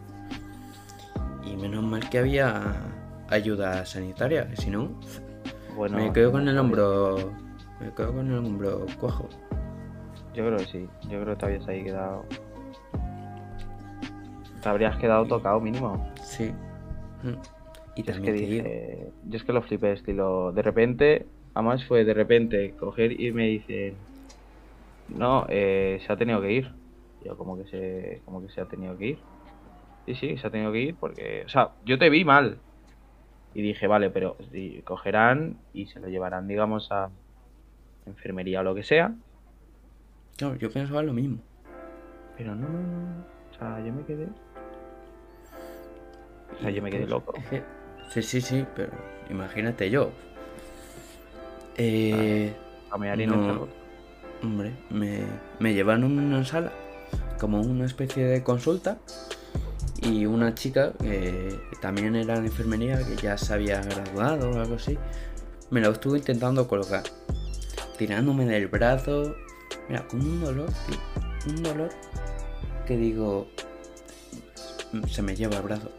Y 1.45 1.55
menos 1.55 1.83
mal 1.83 2.07
que 2.09 2.19
había 2.19 2.75
ayuda 3.29 3.85
sanitaria, 3.85 4.47
que 4.47 4.57
si 4.57 4.69
no, 4.69 4.91
Bueno, 5.75 5.97
me 5.97 6.13
quedo 6.13 6.31
con 6.31 6.47
el 6.47 6.57
hombro, 6.57 7.31
me 7.79 7.91
quedo 7.93 8.13
con 8.13 8.27
el 8.27 8.37
hombro 8.37 8.85
cuajo. 8.99 9.29
Yo 10.35 10.45
creo 10.45 10.57
que 10.57 10.65
sí, 10.65 10.89
yo 11.03 11.21
creo 11.21 11.33
que 11.33 11.35
te 11.35 11.45
habías 11.45 11.67
ahí 11.67 11.83
quedado. 11.83 12.25
Te 14.63 14.69
habrías 14.69 14.95
quedado 14.97 15.25
tocado 15.25 15.59
mínimo. 15.59 16.09
Sí. 16.23 16.51
Mm. 17.21 17.35
Y 17.95 18.09
es 18.09 18.19
que 18.19 18.31
dije, 18.31 19.11
yo 19.27 19.37
es 19.37 19.43
que 19.43 19.53
lo 19.53 19.61
flipé, 19.61 19.91
estilo, 19.91 20.51
de 20.51 20.61
repente, 20.63 21.27
además 21.53 21.85
fue 21.85 22.05
de 22.05 22.13
repente 22.13 22.71
coger 22.71 23.19
y 23.19 23.31
me 23.31 23.45
dicen, 23.45 23.95
no, 25.09 25.45
eh, 25.49 25.99
se 26.05 26.11
ha 26.11 26.17
tenido 26.17 26.41
que 26.41 26.51
ir. 26.51 26.71
Yo 27.23 27.37
como 27.37 27.57
que 27.57 27.65
se, 27.67 28.21
como 28.25 28.41
que 28.41 28.49
se 28.49 28.61
ha 28.61 28.65
tenido 28.65 28.97
que 28.97 29.05
ir. 29.05 29.19
Sí, 30.05 30.15
sí, 30.15 30.37
se 30.37 30.47
ha 30.47 30.49
tenido 30.49 30.71
que 30.71 30.79
ir 30.79 30.95
porque, 30.95 31.43
o 31.45 31.49
sea, 31.49 31.71
yo 31.85 31.99
te 31.99 32.09
vi 32.09 32.25
mal. 32.25 32.57
Y 33.53 33.61
dije, 33.61 33.85
vale, 33.85 34.09
pero 34.09 34.35
si 34.51 34.81
cogerán 34.83 35.57
y 35.73 35.85
se 35.85 35.99
lo 35.99 36.07
llevarán, 36.07 36.47
digamos, 36.47 36.91
a 36.91 37.11
enfermería 38.05 38.61
o 38.61 38.63
lo 38.63 38.73
que 38.73 38.83
sea. 38.83 39.13
claro, 40.37 40.55
yo 40.55 40.71
pensaba 40.71 41.03
lo 41.03 41.13
mismo. 41.13 41.37
Pero 42.37 42.55
no, 42.55 42.67
no, 42.67 42.79
no. 42.79 43.25
O 43.51 43.57
sea, 43.57 43.79
yo 43.85 43.93
me 43.93 44.03
quedé. 44.03 44.27
O 46.57 46.61
sea, 46.61 46.69
yo 46.69 46.81
me 46.81 46.89
quedé 46.91 47.07
loco. 47.07 47.33
Sí, 48.13 48.21
sí, 48.21 48.41
sí, 48.41 48.63
pero 48.75 48.91
imagínate 49.31 49.89
yo. 49.89 50.11
Eh, 51.77 52.53
A 52.91 52.97
mear 52.97 53.19
y 53.19 53.25
no 53.25 53.67
hombre, 54.43 54.73
me, 54.91 55.21
me 55.59 55.73
llevaron 55.73 56.03
a 56.03 56.21
una 56.21 56.45
sala, 56.45 56.71
como 57.39 57.61
una 57.61 57.85
especie 57.85 58.25
de 58.25 58.43
consulta, 58.43 58.99
y 60.01 60.25
una 60.25 60.53
chica 60.53 60.91
que 60.99 61.57
también 61.81 62.15
era 62.15 62.39
de 62.39 62.47
enfermería, 62.47 62.97
que 62.97 63.15
ya 63.15 63.37
se 63.37 63.53
había 63.53 63.81
graduado 63.81 64.51
o 64.51 64.59
algo 64.59 64.75
así, 64.75 64.97
me 65.71 65.79
lo 65.81 65.91
estuvo 65.91 66.15
intentando 66.15 66.67
colocar, 66.67 67.03
tirándome 67.97 68.45
del 68.45 68.67
brazo, 68.67 69.33
mira, 69.89 70.05
con 70.07 70.21
un 70.21 70.41
dolor, 70.43 70.69
tío, 70.87 71.53
un 71.55 71.63
dolor 71.63 71.89
que 72.85 72.97
digo, 72.97 73.47
se 75.07 75.21
me 75.21 75.35
lleva 75.35 75.55
el 75.55 75.63
brazo, 75.63 75.89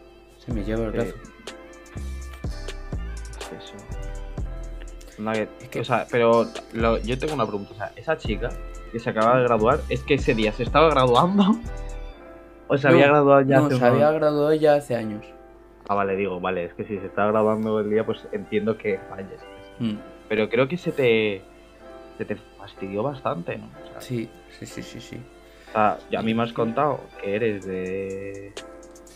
se 0.45 0.53
me 0.53 0.63
lleva 0.63 0.85
el 0.85 0.91
Sí. 0.91 0.97
brazo. 0.97 1.15
Es 3.39 3.63
eso. 3.63 3.73
Que- 5.33 5.47
Es 5.61 5.69
que- 5.69 5.79
O 5.79 5.83
sea, 5.85 6.05
pero 6.11 6.45
lo- 6.73 6.97
yo 6.99 7.17
tengo 7.17 7.33
una 7.33 7.45
pregunta. 7.45 7.71
O 7.73 7.75
sea, 7.77 7.91
esa 7.95 8.17
chica 8.17 8.49
que 8.91 8.99
se 8.99 9.09
acaba 9.09 9.37
de 9.37 9.43
graduar, 9.43 9.79
¿es 9.89 10.01
que 10.03 10.15
ese 10.15 10.33
día 10.35 10.51
se 10.51 10.63
estaba 10.63 10.89
graduando? 10.89 11.43
¿O 12.67 12.77
se 12.77 12.87
había 12.87 13.07
graduado 13.07 13.41
ya 13.41 13.59
no, 13.59 13.65
hace 13.67 13.77
se 13.77 13.85
había 13.85 14.11
graduado 14.11 14.53
ya 14.55 14.75
hace 14.75 14.95
años. 14.95 15.23
Ah, 15.87 15.93
vale, 15.93 16.15
digo, 16.15 16.39
vale, 16.39 16.65
es 16.65 16.73
que 16.73 16.83
si 16.83 16.97
se 16.97 17.05
está 17.05 17.27
graduando 17.27 17.79
el 17.79 17.89
día, 17.91 18.03
pues 18.05 18.27
entiendo 18.31 18.75
que 18.77 18.99
falles. 19.09 19.39
Mm, 19.79 19.95
Pero 20.27 20.49
creo 20.49 20.67
que 20.67 20.77
se 20.77 20.91
te. 20.91 21.43
Se 22.17 22.25
te 22.25 22.35
fastidió 22.57 23.03
bastante, 23.03 23.57
¿no? 23.57 23.65
O 23.85 23.91
sea, 23.91 24.01
Sí, 24.01 24.27
sí, 24.57 24.65
sí, 24.65 24.81
sí, 24.81 24.99
sí. 24.99 25.17
o 25.69 25.71
sea, 25.73 25.99
ya 26.09 26.19
a 26.19 26.21
mí 26.23 26.33
me 26.33 26.41
has 26.43 26.53
contado 26.53 27.01
que 27.21 27.35
eres 27.35 27.65
de 27.65 28.53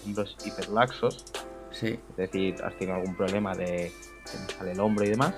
hombros 0.06 0.36
hiperlaxos. 0.46 1.25
Sí, 1.72 2.00
es 2.10 2.18
decir, 2.18 2.56
has 2.63 2.75
tenido 2.77 2.98
algún 2.98 3.15
problema 3.15 3.56
de 3.56 3.91
que 4.32 4.38
me 4.39 4.53
sale 4.53 4.72
el 4.72 4.79
hombro 4.79 5.06
y 5.06 5.10
demás, 5.10 5.34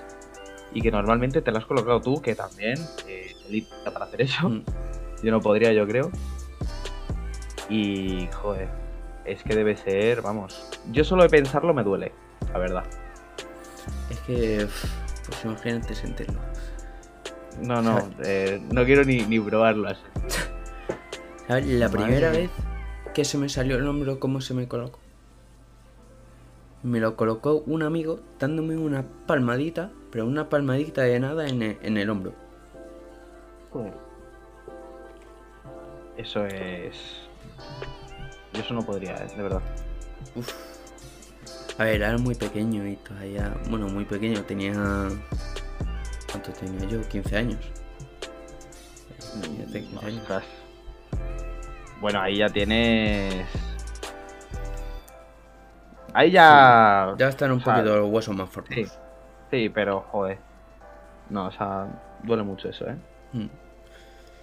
y 0.73 0.81
que 0.81 0.91
normalmente 0.91 1.41
te 1.41 1.51
lo 1.51 1.57
has 1.57 1.65
colocado 1.65 2.01
tú, 2.01 2.21
que 2.21 2.35
también 2.35 2.77
eh, 3.07 3.35
te 3.43 3.49
limita 3.49 3.91
para 3.91 4.05
hacer 4.05 4.21
eso. 4.21 4.49
mm, 4.49 4.63
Yo 5.23 5.31
no 5.31 5.41
podría, 5.41 5.73
yo 5.73 5.85
creo. 5.87 6.09
Y, 7.69 8.27
joder, 8.33 8.69
es 9.25 9.43
que 9.43 9.55
debe 9.55 9.75
ser, 9.77 10.21
vamos, 10.21 10.67
yo 10.91 11.03
solo 11.03 11.23
de 11.23 11.29
pensarlo 11.29 11.73
me 11.73 11.83
duele, 11.83 12.11
la 12.51 12.59
verdad. 12.59 12.83
es 14.09 14.19
que, 14.21 14.67
pues 15.25 15.45
imagínate 15.45 15.95
sentirlo. 15.95 16.39
No, 17.61 17.81
no, 17.81 18.09
eh, 18.23 18.61
no 18.71 18.83
quiero 18.85 19.03
ni, 19.03 19.21
ni 19.25 19.39
probarlo 19.39 19.89
así. 19.89 20.01
La 21.47 21.89
primera 21.89 22.31
vez 22.31 22.49
que 23.13 23.25
se 23.25 23.37
me 23.37 23.49
salió 23.49 23.77
el 23.77 23.87
hombro, 23.87 24.19
¿cómo 24.19 24.41
se 24.41 24.53
me 24.53 24.67
colocó? 24.67 24.99
Me 26.83 26.99
lo 26.99 27.15
colocó 27.15 27.63
un 27.67 27.83
amigo 27.83 28.19
dándome 28.39 28.77
una 28.77 29.05
palmadita, 29.27 29.91
pero 30.11 30.25
una 30.25 30.49
palmadita 30.49 31.03
de 31.03 31.19
nada 31.19 31.47
en 31.47 31.61
el, 31.61 31.77
en 31.81 31.97
el 31.97 32.09
hombro. 32.09 32.33
Joder. 33.71 33.93
Eso 36.17 36.45
es... 36.45 36.95
Yo 38.53 38.61
eso 38.61 38.73
no 38.73 38.85
podría, 38.85 39.15
de 39.15 39.41
verdad. 39.41 39.61
Uf. 40.35 40.53
A 41.77 41.85
ver, 41.85 41.95
era 41.95 42.17
muy 42.17 42.35
pequeño 42.35 42.87
y 42.87 42.95
todavía. 42.97 43.55
Bueno, 43.69 43.87
muy 43.87 44.05
pequeño, 44.05 44.43
tenía. 44.43 44.73
¿Cuánto 46.29 46.51
tenía 46.51 46.87
yo? 46.87 47.01
15 47.07 47.37
años. 47.37 47.59
Tenía 49.41 49.65
15 49.65 50.05
años. 50.05 50.43
Bueno, 52.01 52.19
ahí 52.19 52.37
ya 52.37 52.49
tienes... 52.49 53.45
Ahí 56.13 56.31
ya... 56.31 57.13
Ya 57.17 57.29
están 57.29 57.51
un 57.51 57.59
o 57.59 57.63
sea, 57.63 57.75
poquito 57.75 57.95
los 57.97 58.09
huesos 58.09 58.35
más 58.35 58.49
fuertes. 58.49 58.89
Sí, 58.89 58.97
sí, 59.51 59.69
pero 59.69 60.01
joder. 60.11 60.39
No, 61.29 61.45
o 61.45 61.51
sea, 61.51 61.87
Duele 62.23 62.43
mucho 62.43 62.69
eso, 62.69 62.87
¿eh? 62.87 62.95
Mm. 63.33 63.47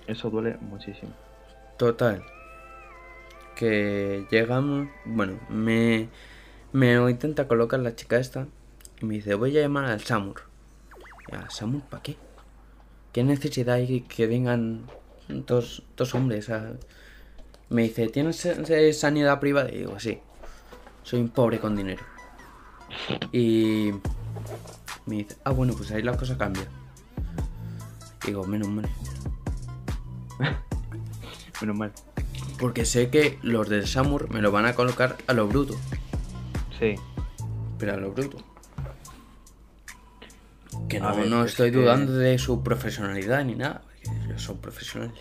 Eso 0.06 0.30
duele 0.30 0.56
muchísimo. 0.60 1.12
Total. 1.76 2.22
Que 3.54 4.26
llegamos. 4.30 4.88
Bueno, 5.04 5.38
me. 5.48 6.08
Me 6.72 6.94
intenta 7.10 7.46
colocar 7.46 7.80
la 7.80 7.94
chica 7.94 8.18
esta. 8.18 8.46
Y 9.00 9.04
me 9.04 9.14
dice, 9.14 9.34
voy 9.34 9.56
a 9.58 9.62
llamar 9.62 9.84
al 9.84 10.00
Samur. 10.00 10.42
¿Al 11.32 11.50
Samur 11.50 11.82
para 11.82 12.02
qué? 12.02 12.16
¿Qué 13.12 13.22
necesidad 13.22 13.76
hay 13.76 14.00
que 14.02 14.26
vengan 14.26 14.86
dos, 15.28 15.84
dos 15.96 16.14
hombres? 16.14 16.50
a- 16.50 16.72
Me 17.70 17.82
dice, 17.82 18.08
¿tienes 18.08 18.46
sanidad 18.98 19.40
privada? 19.40 19.70
Y 19.70 19.78
digo, 19.78 19.98
sí. 20.00 20.18
Soy 21.02 21.20
un 21.20 21.28
pobre 21.28 21.58
con 21.60 21.76
dinero. 21.76 22.02
Y 23.32 23.90
me 25.06 25.16
dice, 25.16 25.37
ah, 25.44 25.50
bueno, 25.50 25.75
pues 25.75 25.90
ahí 25.90 26.02
la 26.02 26.16
cosa 26.16 26.37
cambia. 26.38 26.64
Digo, 28.25 28.44
menos 28.46 28.68
mal. 28.68 28.88
Menos 31.60 31.76
mal. 31.76 31.92
Porque 32.60 32.84
sé 32.84 33.10
que 33.10 33.38
los 33.42 33.68
del 33.68 33.87
Samur 33.88 34.30
me 34.30 34.40
lo 34.40 34.52
van 34.52 34.64
a 34.66 34.75
colocar 34.75 35.16
a 35.26 35.32
lo 35.32 35.48
bruto. 35.48 35.75
Sí. 36.78 36.94
Pero 37.78 37.94
a 37.94 37.96
lo 37.96 38.12
bruto. 38.12 38.38
Que 40.88 41.00
no, 41.00 41.16
ver, 41.16 41.26
no 41.28 41.44
es 41.44 41.50
estoy 41.52 41.72
que- 41.72 41.78
dudando 41.78 42.12
de 42.12 42.38
su 42.38 42.62
profesionalidad 42.62 43.44
ni 43.44 43.54
nada. 43.56 43.82
porque 44.04 44.25
ellos 44.26 44.42
son 44.42 44.58
profesionales. 44.58 45.20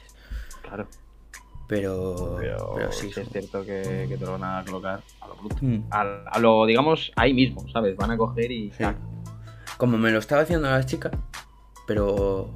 Claro. 0.61 0.87
Pero. 1.67 2.37
Pero, 2.39 2.73
Pero, 2.75 2.91
sí. 2.91 3.11
sí 3.11 3.19
es 3.19 3.29
cierto 3.29 3.65
que, 3.65 4.05
que 4.07 4.17
te 4.17 4.25
lo 4.25 4.33
van 4.39 4.43
a 4.43 4.63
colocar 4.65 5.01
a 5.21 5.27
lo 5.27 5.35
bruto. 5.35 5.57
Mm. 5.61 5.83
A, 5.91 6.39
lo, 6.39 6.65
digamos, 6.65 7.11
ahí 7.15 7.33
mismo, 7.33 7.67
¿sabes? 7.69 7.95
Van 7.97 8.11
a 8.11 8.17
coger 8.17 8.51
y... 8.51 8.71
Sí. 8.71 8.83
Como 9.77 9.97
me 9.97 10.11
lo 10.11 10.19
estaba 10.19 10.41
haciendo 10.41 10.69
la 10.69 10.85
chica. 10.85 11.11
Pero. 11.85 12.49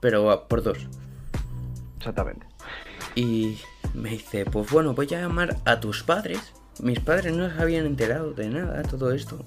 Pero 0.00 0.46
por 0.48 0.62
dos. 0.62 0.78
Exactamente. 1.98 2.46
Y 3.14 3.58
me 3.94 4.10
dice, 4.10 4.44
pues 4.44 4.70
bueno, 4.70 4.94
voy 4.94 5.06
a 5.14 5.20
llamar 5.20 5.56
a 5.64 5.80
tus 5.80 6.02
padres. 6.02 6.52
Mis 6.82 7.00
padres 7.00 7.34
no 7.34 7.48
se 7.48 7.62
habían 7.62 7.86
enterado 7.86 8.32
de 8.32 8.48
nada, 8.48 8.82
todo 8.82 9.12
esto. 9.12 9.38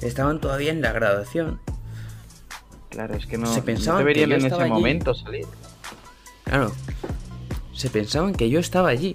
Estaban 0.00 0.40
todavía 0.40 0.72
en 0.72 0.80
la 0.80 0.92
graduación. 0.92 1.60
Claro, 2.88 3.14
es 3.14 3.26
que 3.26 3.38
no, 3.38 3.46
Se 3.46 3.60
no 3.60 3.64
pensaban 3.64 4.00
que 4.00 4.04
deberían 4.08 4.32
en 4.40 4.46
ese 4.46 4.54
allí. 4.54 4.70
momento 4.70 5.14
salir. 5.14 5.46
Claro. 6.44 6.72
Se 7.74 7.90
pensaban 7.90 8.34
que 8.34 8.48
yo 8.48 8.60
estaba 8.60 8.88
allí. 8.88 9.14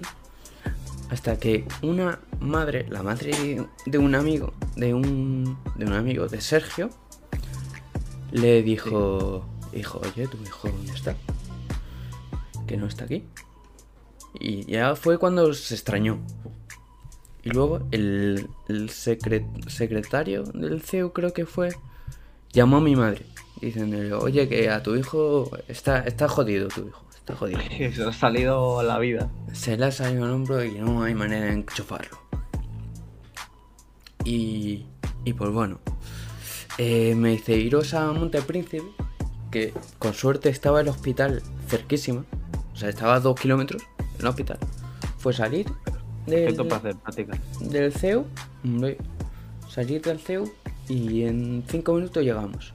Hasta 1.10 1.38
que 1.40 1.66
una 1.82 2.20
madre, 2.38 2.86
la 2.88 3.02
madre 3.02 3.66
de 3.86 3.98
un 3.98 4.14
amigo, 4.14 4.52
de 4.76 4.94
un, 4.94 5.58
de 5.74 5.84
un 5.84 5.92
amigo 5.92 6.28
de 6.28 6.40
Sergio, 6.40 6.90
le 8.30 8.62
dijo, 8.62 9.44
dijo, 9.72 10.00
oye, 10.04 10.28
tu 10.28 10.36
hijo, 10.42 10.68
¿dónde 10.68 10.92
está? 10.92 11.16
Que 12.68 12.76
no 12.76 12.86
está 12.86 13.04
aquí. 13.06 13.24
Y 14.38 14.64
ya 14.70 14.94
fue 14.94 15.18
cuando 15.18 15.52
se 15.52 15.74
extrañó. 15.74 16.20
Y 17.42 17.50
luego 17.50 17.80
el, 17.90 18.48
el 18.68 18.88
secre- 18.90 19.68
secretario 19.68 20.44
del 20.44 20.80
CEU 20.82 21.12
creo 21.12 21.32
que 21.32 21.44
fue, 21.46 21.70
llamó 22.52 22.76
a 22.76 22.80
mi 22.80 22.94
madre. 22.94 23.26
Diciéndole, 23.60 24.12
oye, 24.12 24.48
que 24.48 24.70
a 24.70 24.82
tu 24.82 24.94
hijo 24.94 25.50
está, 25.66 26.00
está 26.04 26.28
jodido, 26.28 26.68
tu 26.68 26.86
hijo, 26.86 27.04
está 27.20 27.36
jodido. 27.36 27.60
Se 27.94 28.04
ha 28.04 28.12
salido 28.12 28.82
la 28.82 28.98
vida. 28.98 29.30
Se 29.52 29.76
le 29.76 29.86
ha 29.86 29.92
salido 29.92 30.26
el 30.26 30.32
hombro 30.32 30.64
y 30.64 30.72
no 30.72 31.02
hay 31.02 31.14
manera 31.14 31.46
de 31.46 31.52
enchufarlo. 31.52 32.18
Y, 34.24 34.86
y 35.24 35.32
pues 35.32 35.50
bueno, 35.50 35.80
eh, 36.78 37.14
me 37.14 37.30
dice 37.30 37.56
iros 37.56 37.94
a 37.94 38.12
Montepríncipe, 38.12 38.84
que 39.50 39.72
con 39.98 40.12
suerte 40.12 40.50
estaba 40.50 40.82
el 40.82 40.88
hospital 40.88 41.42
cerquísima, 41.68 42.24
o 42.72 42.76
sea, 42.76 42.90
estaba 42.90 43.14
a 43.14 43.20
dos 43.20 43.38
kilómetros 43.40 43.82
el 44.20 44.26
hospital. 44.26 44.58
Fue 45.18 45.32
salir 45.32 45.66
del, 46.26 46.58
hacer 47.04 47.26
del 47.60 47.92
CEU, 47.92 48.26
salir 49.68 50.02
del 50.02 50.18
CEU 50.20 50.50
y 50.88 51.24
en 51.24 51.64
cinco 51.68 51.94
minutos 51.94 52.22
llegamos. 52.22 52.74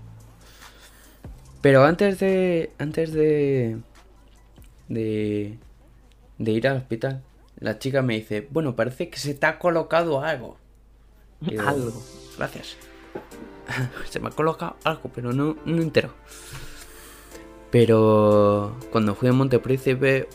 Pero 1.62 1.84
antes 1.84 2.20
de. 2.20 2.72
Antes 2.78 3.12
de. 3.12 3.78
De. 4.88 5.58
De 6.38 6.52
ir 6.52 6.68
al 6.68 6.78
hospital, 6.78 7.24
la 7.58 7.80
chica 7.80 8.02
me 8.02 8.16
dice: 8.16 8.48
Bueno, 8.52 8.76
parece 8.76 9.10
que 9.10 9.18
se 9.18 9.34
te 9.34 9.46
ha 9.46 9.58
colocado 9.58 10.22
algo. 10.22 10.58
Digo, 11.40 11.64
Algo. 11.64 12.04
Gracias. 12.38 12.78
se 14.10 14.20
me 14.20 14.28
ha 14.28 14.32
colocado 14.32 14.76
algo, 14.84 15.10
pero 15.14 15.32
no, 15.32 15.58
no 15.66 15.82
entero. 15.82 16.10
Pero 17.72 18.78
cuando 18.92 19.16
fui 19.16 19.30
a 19.30 19.34
Montepríncipe, 19.34 20.28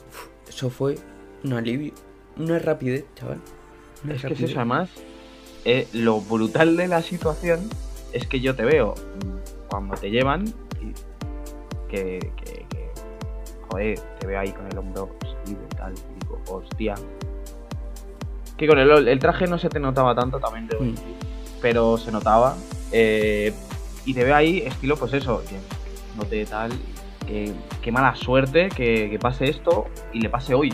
eso 0.48 0.70
fue 0.70 0.98
un 1.44 1.54
alivio. 1.54 1.92
Una 2.36 2.58
rapidez, 2.58 3.04
chaval. 3.14 3.40
Una 4.04 4.14
Es 4.14 4.22
que 4.22 4.32
es 4.32 4.40
eso, 4.42 4.56
además, 4.56 4.90
eh, 5.64 5.86
lo 5.92 6.20
brutal 6.20 6.76
de 6.76 6.88
la 6.88 7.02
situación 7.02 7.60
es 8.12 8.26
que 8.26 8.40
yo 8.40 8.56
te 8.56 8.64
veo 8.64 8.94
cuando 9.68 9.94
te 9.94 10.10
llevan 10.10 10.48
y 10.80 10.92
que, 11.88 12.32
que, 12.36 12.66
que, 12.68 12.79
joder, 13.70 13.98
te 14.18 14.26
veo 14.26 14.38
ahí 14.40 14.52
con 14.52 14.66
el 14.66 14.76
hombro 14.78 15.10
salido 15.22 15.60
y 15.70 15.74
tal, 15.74 15.92
y 15.94 16.20
digo, 16.24 16.40
hostia. 16.50 16.94
Que 18.56 18.66
con 18.66 18.78
el, 18.78 19.08
el 19.08 19.18
traje 19.18 19.46
no 19.46 19.58
se 19.58 19.68
te 19.68 19.80
notaba 19.80 20.14
tanto, 20.14 20.38
también 20.38 20.66
debo 20.66 20.82
Mm. 20.84 20.90
decir, 20.94 21.14
pero 21.62 21.96
se 21.96 22.10
notaba. 22.12 22.56
eh, 22.92 23.52
y 24.04 24.14
te 24.14 24.24
veo 24.24 24.34
ahí, 24.34 24.58
estilo, 24.66 24.96
pues 24.96 25.12
eso, 25.12 25.42
que 25.48 25.56
no 26.16 26.24
te 26.24 26.44
tal, 26.46 26.72
que, 27.26 27.92
mala 27.92 28.14
suerte 28.16 28.68
que, 28.70 29.08
que 29.10 29.18
pase 29.18 29.44
esto 29.48 29.86
y 30.12 30.20
le 30.20 30.28
pase 30.30 30.54
hoy. 30.54 30.72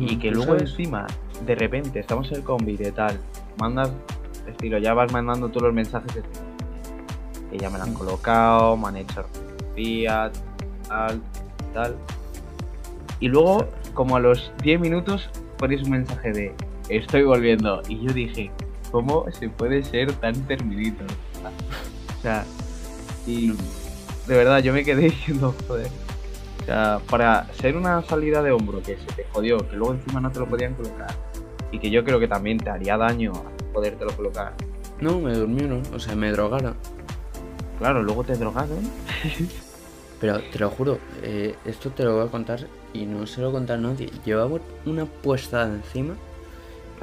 Y 0.00 0.16
que 0.18 0.30
luego 0.30 0.54
sabes. 0.56 0.70
encima, 0.70 1.06
de 1.44 1.54
repente, 1.54 2.00
estamos 2.00 2.30
en 2.30 2.38
el 2.38 2.44
combi 2.44 2.76
de 2.76 2.90
tal, 2.92 3.18
mandas, 3.58 3.90
estilo, 4.48 4.78
ya 4.78 4.94
vas 4.94 5.12
mandando 5.12 5.48
tú 5.50 5.60
los 5.60 5.72
mensajes 5.74 6.14
de 6.14 6.22
que 7.50 7.58
ya 7.58 7.68
me 7.70 7.78
la 7.78 7.84
han 7.84 7.94
colocado, 7.94 8.76
me 8.76 8.88
han 8.88 8.96
hecho 8.96 9.24
días, 9.76 10.32
tal, 10.88 11.20
tal. 11.78 11.94
Y 13.20 13.28
luego, 13.28 13.68
como 13.94 14.16
a 14.16 14.20
los 14.20 14.52
10 14.62 14.80
minutos, 14.80 15.30
pones 15.58 15.82
un 15.82 15.90
mensaje 15.90 16.32
de 16.32 16.54
estoy 16.88 17.22
volviendo. 17.22 17.82
Y 17.88 18.00
yo 18.04 18.12
dije, 18.12 18.50
¿cómo 18.90 19.26
se 19.30 19.48
puede 19.48 19.82
ser 19.82 20.12
tan 20.14 20.34
terminito? 20.46 21.04
O 22.16 22.22
sea, 22.22 22.44
y 23.26 23.52
de 24.26 24.36
verdad, 24.36 24.58
yo 24.60 24.72
me 24.72 24.84
quedé 24.84 25.02
diciendo, 25.10 25.54
joder. 25.66 25.90
O 26.62 26.64
sea, 26.64 27.00
para 27.08 27.46
ser 27.54 27.76
una 27.76 28.02
salida 28.02 28.42
de 28.42 28.50
hombro 28.50 28.82
que 28.82 28.96
se 28.96 29.06
te 29.16 29.24
jodió, 29.32 29.58
que 29.68 29.76
luego 29.76 29.94
encima 29.94 30.20
no 30.20 30.30
te 30.30 30.40
lo 30.40 30.46
podían 30.46 30.74
colocar, 30.74 31.14
y 31.72 31.78
que 31.78 31.90
yo 31.90 32.04
creo 32.04 32.20
que 32.20 32.28
también 32.28 32.58
te 32.58 32.68
haría 32.68 32.96
daño 32.96 33.32
podértelo 33.72 34.14
colocar. 34.16 34.54
No, 35.00 35.20
me 35.20 35.32
durmieron, 35.32 35.82
o 35.94 35.98
sea, 35.98 36.14
me 36.14 36.30
drogaron. 36.32 36.74
Claro, 37.78 38.02
luego 38.02 38.24
te 38.24 38.34
drogaron. 38.34 38.80
Pero 40.20 40.40
te 40.40 40.58
lo 40.58 40.70
juro, 40.70 40.98
eh, 41.22 41.54
esto 41.64 41.90
te 41.90 42.02
lo 42.04 42.16
voy 42.16 42.26
a 42.26 42.30
contar 42.30 42.60
y 42.92 43.06
no 43.06 43.26
se 43.26 43.40
lo 43.40 43.52
contar 43.52 43.78
a 43.78 43.80
nadie. 43.80 44.10
Llevaba 44.24 44.58
una 44.84 45.04
puesta 45.06 45.62
encima 45.64 46.14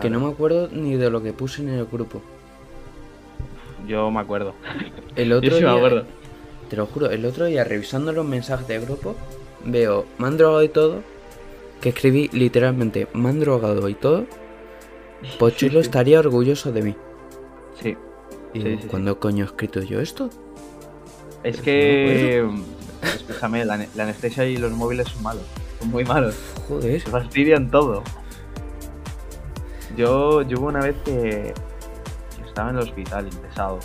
que 0.02 0.10
no 0.10 0.20
me 0.20 0.28
acuerdo 0.32 0.68
ni 0.72 0.96
de 0.96 1.10
lo 1.10 1.24
que 1.24 1.32
puse 1.32 1.62
en 1.62 1.70
el 1.70 1.86
grupo. 1.86 2.22
Yo 3.88 4.10
me 4.12 4.20
acuerdo. 4.20 4.54
El 5.16 5.32
otro 5.32 5.50
Yo 5.52 5.58
sí 5.58 5.64
me 5.64 5.70
día, 5.70 5.78
acuerdo. 5.78 6.04
te 6.70 6.76
lo 6.76 6.86
juro, 6.88 7.10
el 7.12 7.26
otro 7.26 7.46
día 7.46 7.64
revisando 7.64 8.12
los 8.12 8.26
mensajes 8.26 8.68
de 8.68 8.80
grupo, 8.80 9.16
veo, 9.64 10.06
me 10.18 10.28
han 10.28 10.38
drogado 10.38 10.64
y 10.64 10.70
todo, 10.70 11.02
que 11.82 11.90
escribí 11.90 12.30
literalmente, 12.34 13.08
me 13.14 13.30
han 13.30 13.40
drogado 13.40 13.88
y 13.88 13.94
todo, 13.94 14.26
Pochulo 15.40 15.72
Sí, 15.72 15.76
sí. 15.76 15.78
estaría 15.80 16.20
orgulloso 16.20 16.72
de 16.72 16.82
mí. 16.82 16.96
Sí. 17.82 17.96
Y 18.54 18.62
Sí. 18.62 18.80
¿cuándo 18.90 19.20
coño 19.20 19.44
he 19.44 19.48
escrito 19.48 19.82
yo 19.82 20.00
esto? 20.02 20.30
Es 21.44 21.62
que. 21.62 22.48
Escúchame, 23.14 23.66
la, 23.66 23.78
la 23.96 24.04
anestesia 24.04 24.46
y 24.46 24.58
los 24.58 24.72
móviles 24.72 25.08
son 25.10 25.24
malos. 25.24 25.44
Son 25.80 25.90
muy 25.90 26.04
malos. 26.06 26.36
Joder. 26.68 27.02
Se 27.02 27.10
fastidian 27.10 27.70
todo. 27.70 28.04
Yo, 29.96 30.42
yo 30.42 30.60
hubo 30.60 30.68
una 30.68 30.80
vez 30.82 30.96
que 31.06 31.54
estaba 32.46 32.70
en 32.70 32.78
el 32.78 32.82
hospital 32.84 33.28
ingresado 33.32 33.80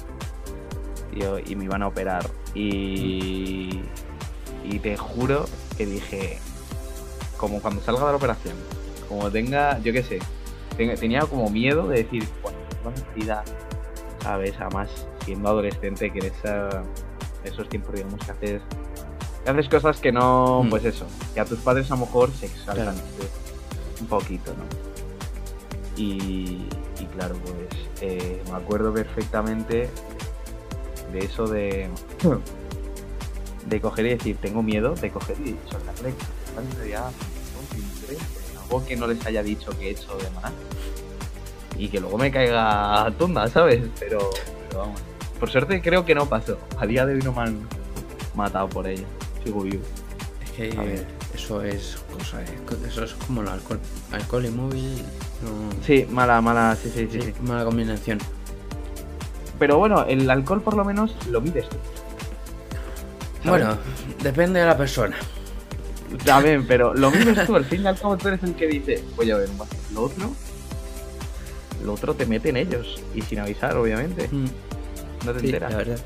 y, 1.12 1.52
y 1.52 1.56
me 1.56 1.64
iban 1.64 1.83
a 1.83 1.88
operar. 1.88 2.26
Y, 2.54 3.80
y 4.64 4.78
te 4.80 4.96
juro 4.96 5.44
que 5.76 5.87
dije, 5.87 6.38
como 7.37 7.61
cuando 7.61 7.80
salga 7.83 8.00
de 8.06 8.11
la 8.11 8.16
operación, 8.16 8.54
como 9.09 9.30
tenga, 9.30 9.78
yo 9.80 9.92
qué 9.92 10.02
sé, 10.02 10.18
ten- 10.76 10.94
tenía 10.98 11.20
como 11.22 11.48
miedo 11.50 11.87
de 11.88 12.02
decir, 12.04 12.26
bueno, 12.42 12.59
necesidad, 12.85 13.44
¿sabes? 14.22 14.54
Además, 14.61 14.88
siendo 15.24 15.48
adolescente, 15.48 16.11
que 16.12 16.18
en 16.18 16.26
esa- 16.26 16.83
esos 17.44 17.68
tiempos, 17.68 17.94
digamos, 17.94 18.20
que 18.24 18.33
haces, 18.33 18.62
que 19.44 19.50
haces 19.50 19.68
cosas 19.68 19.98
que 20.00 20.12
no, 20.12 20.62
Mm. 20.64 20.70
pues 20.70 20.85
eso, 20.85 21.07
que 21.35 21.40
a 21.40 21.44
tus 21.44 21.59
padres 21.61 21.90
a 21.90 21.94
lo 21.94 22.00
mejor 22.07 22.31
se 22.33 22.46
exaltan 22.46 22.94
Claro. 22.94 23.00
un 24.00 24.07
poquito, 24.07 24.53
¿no? 24.53 24.64
Y, 25.96 26.66
y 27.00 27.07
claro, 27.14 27.35
pues 27.44 27.81
eh, 28.00 28.42
me 28.50 28.57
acuerdo 28.57 28.92
perfectamente 28.92 29.90
de 31.12 31.18
eso 31.18 31.46
de 31.46 31.88
de 33.66 33.81
coger 33.81 34.07
y 34.07 34.09
decir, 34.11 34.37
tengo 34.40 34.62
miedo 34.62 34.94
de 34.94 35.11
coger 35.11 35.37
y 35.44 35.57
soltarle 35.70 36.14
algo 38.64 38.85
que 38.87 38.96
no 38.96 39.07
les 39.07 39.24
haya 39.26 39.42
dicho 39.42 39.70
que 39.79 39.88
he 39.88 39.90
hecho 39.90 40.16
de 40.16 40.31
más 40.31 40.53
y 41.76 41.88
que 41.88 42.00
luego 42.00 42.18
me 42.18 42.31
caiga 42.31 43.12
tonda, 43.18 43.48
¿sabes? 43.48 43.83
Pero, 43.98 44.18
pero 44.68 44.81
vamos. 44.83 45.00
Por 45.38 45.50
suerte 45.50 45.81
creo 45.81 46.05
que 46.05 46.14
no 46.14 46.26
pasó. 46.26 46.59
A 46.79 46.87
día 46.87 47.07
de 47.07 47.14
hoy 47.14 47.20
no 47.22 47.33
me 47.33 47.42
han 47.42 47.59
matado 48.35 48.68
por 48.68 48.87
ello. 48.87 49.05
Sigo 49.44 49.62
vivo. 49.62 49.83
Es 50.44 50.50
que 50.53 50.79
A 50.79 50.83
ver. 50.83 51.07
eso 51.35 51.62
es 51.62 51.96
cosa, 52.16 52.42
eso 52.87 53.05
es 53.05 53.12
como 53.26 53.42
el 53.42 53.48
alcohol. 53.48 53.79
Alcohol 54.12 54.46
y 54.46 54.50
móvil, 54.50 54.96
no. 55.42 55.85
Sí, 55.87 56.07
mala, 56.11 56.40
mala, 56.40 56.76
sí, 56.81 56.90
sí, 56.94 57.09
sí. 57.11 57.20
Sí, 57.22 57.33
mala 57.42 57.64
combinación. 57.64 58.18
Pero 59.59 59.79
bueno, 59.79 60.05
el 60.07 60.29
alcohol 60.31 60.62
por 60.62 60.74
lo 60.74 60.85
menos 60.85 61.14
lo 61.31 61.40
mides 61.40 61.68
tú. 61.68 61.76
¿sabes? 63.44 63.64
Bueno, 63.64 63.79
depende 64.22 64.61
de 64.61 64.66
la 64.66 64.76
persona. 64.76 65.16
También, 66.24 66.66
pero 66.66 66.92
lo 66.94 67.11
mides 67.11 67.46
tú, 67.46 67.55
al 67.57 67.64
fin 67.64 67.83
y 67.83 67.87
al 67.87 67.98
cabo 67.98 68.16
tú 68.16 68.29
eres 68.29 68.42
el 68.42 68.55
que 68.55 68.66
dice, 68.66 69.05
oye, 69.16 69.33
a 69.33 69.37
ver, 69.37 69.48
lo 69.94 70.03
otro, 70.03 70.31
lo 71.85 71.92
otro 71.92 72.14
te 72.14 72.26
meten 72.26 72.57
ellos, 72.57 73.00
y 73.14 73.22
sin 73.22 73.38
avisar, 73.38 73.76
obviamente, 73.76 74.29
Mm, 74.31 74.46
no 75.24 75.33
te 75.33 75.40
sí, 75.40 75.46
enteras. 75.46 75.70
la 75.72 75.79
verdad. 75.79 75.98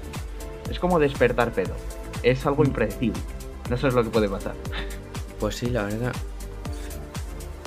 Es 0.71 0.79
como 0.79 0.99
despertar 0.99 1.53
pedo, 1.53 1.75
es 2.25 2.45
algo 2.47 2.65
impredecible, 2.65 3.21
no 3.71 3.77
sabes 3.77 3.95
lo 3.95 4.03
que 4.03 4.11
puede 4.11 4.29
pasar. 4.29 4.55
Pues 5.41 5.57
sí, 5.57 5.67
la 5.67 5.85
verdad. 5.85 6.13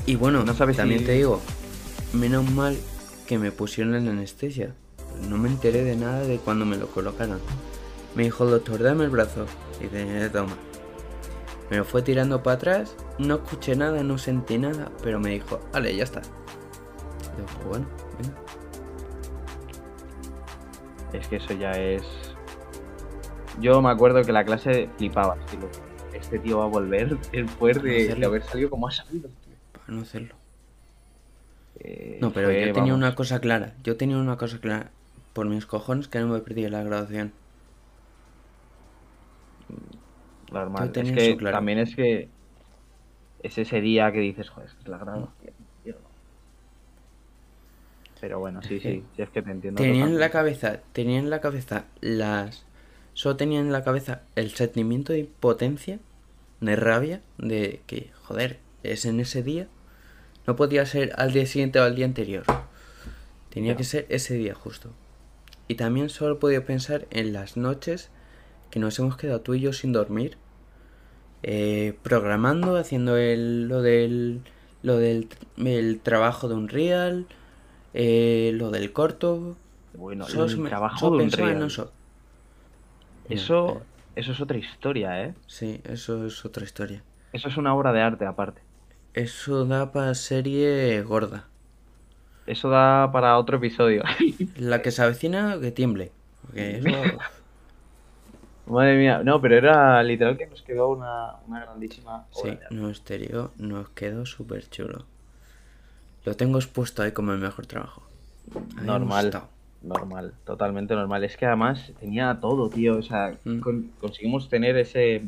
Y 0.06 0.16
bueno, 0.16 0.44
No 0.44 0.54
sabes 0.54 0.78
también 0.78 1.02
si- 1.02 1.06
te 1.06 1.12
digo, 1.14 1.42
menos 2.14 2.50
mal 2.52 2.78
que 3.28 3.38
me 3.38 3.52
pusieron 3.52 3.92
la 3.94 4.12
anestesia. 4.12 4.74
No 5.30 5.38
me 5.38 5.50
enteré 5.50 5.84
de 5.84 5.96
nada 5.96 6.22
de 6.22 6.38
cuando 6.38 6.66
me 6.66 6.78
lo 6.78 6.88
colocaron. 6.88 7.40
Me 8.16 8.24
dijo 8.24 8.44
el 8.46 8.52
doctor, 8.52 8.82
dame 8.82 9.04
el 9.04 9.10
brazo. 9.10 9.46
Y 9.82 9.88
te 9.88 10.30
toma. 10.30 10.56
Me 11.70 11.78
lo 11.78 11.84
fue 11.86 12.02
tirando 12.02 12.42
para 12.42 12.56
atrás, 12.56 12.96
no 13.20 13.36
escuché 13.36 13.76
nada, 13.76 14.02
no 14.02 14.18
sentí 14.18 14.58
nada, 14.58 14.90
pero 15.04 15.20
me 15.20 15.32
dijo, 15.32 15.60
vale, 15.74 15.94
ya 15.96 16.06
está. 16.06 16.22
Y 16.22 17.40
yo, 17.40 17.46
pues 17.46 17.68
bueno, 17.68 17.86
venga. 18.22 18.36
Es 21.14 21.28
que 21.28 21.36
eso 21.38 21.54
ya 21.54 21.72
es... 21.72 22.04
Yo 23.60 23.82
me 23.82 23.90
acuerdo 23.90 24.22
que 24.24 24.32
la 24.32 24.44
clase 24.46 24.90
flipaba, 24.98 25.38
este 26.14 26.40
tío 26.40 26.60
va 26.60 26.66
a 26.66 26.68
volver 26.68 27.18
después 27.32 27.82
de, 27.82 28.14
de 28.16 28.26
haber 28.26 28.44
salido 28.44 28.70
como 28.70 28.88
ha 28.88 28.92
salido. 28.92 29.30
para 29.74 29.86
no 29.94 30.02
hacerlo. 30.02 30.36
Eh, 31.80 32.18
No, 32.22 32.32
pero 32.32 32.48
fue, 32.48 32.60
yo 32.68 32.74
tenía 32.74 32.94
vamos, 32.94 32.98
una 32.98 33.16
cosa 33.16 33.40
clara. 33.40 33.74
Yo 33.84 33.98
tenía 33.98 34.18
una 34.18 34.38
cosa 34.38 34.60
clara. 34.60 34.92
Por 35.34 35.48
mis 35.48 35.66
cojones 35.66 36.08
que 36.08 36.20
no 36.20 36.28
me 36.28 36.40
perdí 36.40 36.68
la 36.68 36.84
graduación. 36.84 37.32
Normal. 40.52 40.88
Yo 40.88 40.92
tenía 40.92 41.12
es 41.14 41.18
que 41.18 41.38
claro. 41.38 41.58
también 41.58 41.80
es 41.80 41.96
que 41.96 42.30
es 43.44 43.58
ese 43.58 43.82
día 43.82 44.12
que 44.12 44.20
dices, 44.20 44.50
joder, 44.50 44.70
es 44.82 44.88
la 44.88 44.98
graduación. 44.98 45.54
tío". 45.84 45.96
Pero 48.20 48.40
bueno, 48.40 48.62
sí, 48.64 48.80
sí, 48.80 49.04
sí, 49.16 49.22
es 49.22 49.30
que 49.30 49.42
te 49.42 49.52
entiendo. 49.52 49.82
Tenía 49.82 50.06
en 50.06 50.20
la 50.20 50.30
cabeza, 50.32 50.80
tenía 50.94 51.20
en 51.20 51.30
la 51.30 51.40
cabeza 51.42 51.86
las... 52.02 52.66
Solo 53.18 53.36
tenía 53.36 53.60
en 53.60 53.72
la 53.72 53.84
cabeza 53.84 54.22
el 54.36 54.52
sentimiento 54.52 55.12
de 55.12 55.20
impotencia, 55.22 55.98
de 56.62 56.76
rabia, 56.76 57.22
de 57.40 57.82
que, 57.88 58.12
joder, 58.22 58.60
es 58.84 59.06
en 59.06 59.20
ese 59.20 59.42
día. 59.42 59.68
No 60.46 60.56
podía 60.56 60.86
ser 60.86 61.14
al 61.18 61.34
día 61.34 61.48
siguiente 61.48 61.80
o 61.80 61.84
al 61.84 61.96
día 61.96 62.06
anterior. 62.06 62.44
Tenía 63.50 63.76
que 63.76 63.84
ser 63.84 64.06
ese 64.10 64.36
día 64.36 64.54
justo. 64.54 64.92
Y 65.68 65.76
también 65.76 66.10
solo 66.10 66.38
podía 66.38 66.64
pensar 66.64 67.08
en 67.10 67.34
las 67.34 67.58
noches 67.58 68.12
que 68.70 68.80
nos 68.80 69.00
hemos 69.00 69.18
quedado 69.18 69.42
tú 69.42 69.56
y 69.56 69.62
yo 69.62 69.74
sin 69.74 69.94
dormir. 69.94 70.38
eh, 71.44 71.98
programando, 72.04 72.78
haciendo 72.78 73.18
el, 73.18 73.68
lo 73.68 73.82
del, 73.82 74.42
lo 74.84 74.98
del 74.98 75.28
el 75.58 76.00
trabajo 76.02 76.48
de 76.50 76.56
Unreal, 76.56 77.26
eh, 77.96 78.52
lo 78.54 78.70
del 78.72 78.92
corto, 78.94 79.56
Bueno, 79.96 80.28
Solo 80.28 80.46
el 80.46 80.58
me- 80.60 80.70
trabajo 80.70 81.00
solo 81.00 81.18
de 81.18 81.24
un 81.24 81.30
en 81.30 81.38
real. 81.38 81.64
eso. 81.68 81.92
Eso, 83.30 83.78
eh, 83.78 83.84
eso 84.18 84.32
es 84.32 84.42
otra 84.42 84.58
historia, 84.58 85.24
¿eh? 85.24 85.34
Sí, 85.48 85.82
eso 85.84 86.26
es 86.26 86.46
otra 86.46 86.64
historia. 86.64 87.04
Eso 87.34 87.50
es 87.50 87.58
una 87.58 87.76
obra 87.76 87.94
de 87.94 88.02
arte 88.02 88.26
aparte. 88.26 88.62
Eso 89.14 89.66
da 89.66 89.92
para 89.92 90.14
serie 90.16 91.02
gorda. 91.02 91.48
Eso 92.46 92.70
da 92.70 93.12
para 93.12 93.38
otro 93.38 93.58
episodio. 93.58 94.04
La 94.58 94.82
que 94.82 94.92
se 94.92 95.02
avecina, 95.02 95.60
que 95.60 95.72
tiemble. 95.72 96.12
Porque 96.42 96.78
eso... 96.86 96.90
Madre 98.68 98.98
mía, 98.98 99.22
no, 99.24 99.40
pero 99.40 99.56
era 99.56 100.04
literal 100.04 100.38
que 100.38 100.46
nos 100.46 100.62
quedó 100.62 100.90
una, 100.90 101.36
una 101.48 101.62
grandísima 101.62 102.26
obra 102.34 102.60
Sí, 102.70 102.76
no 102.76 102.90
exterior 102.90 103.52
nos 103.58 103.90
quedó 103.90 104.26
súper 104.26 104.70
chulo. 104.70 105.06
Lo 106.26 106.36
tengo 106.36 106.58
expuesto 106.58 107.02
ahí 107.02 107.14
como 107.14 107.32
el 107.32 107.40
mejor 107.40 107.66
trabajo. 107.66 108.04
Normal. 108.82 109.32
Normal, 109.88 110.34
totalmente 110.46 110.94
normal. 110.96 111.24
Es 111.24 111.38
que 111.38 111.46
además 111.46 111.92
tenía 112.00 112.38
todo, 112.42 112.70
tío. 112.70 112.98
O 112.98 113.02
sea, 113.02 113.38
Mm. 113.46 113.60
con- 113.60 113.92
conseguimos 114.00 114.50
tener 114.50 114.78
ese. 114.78 115.22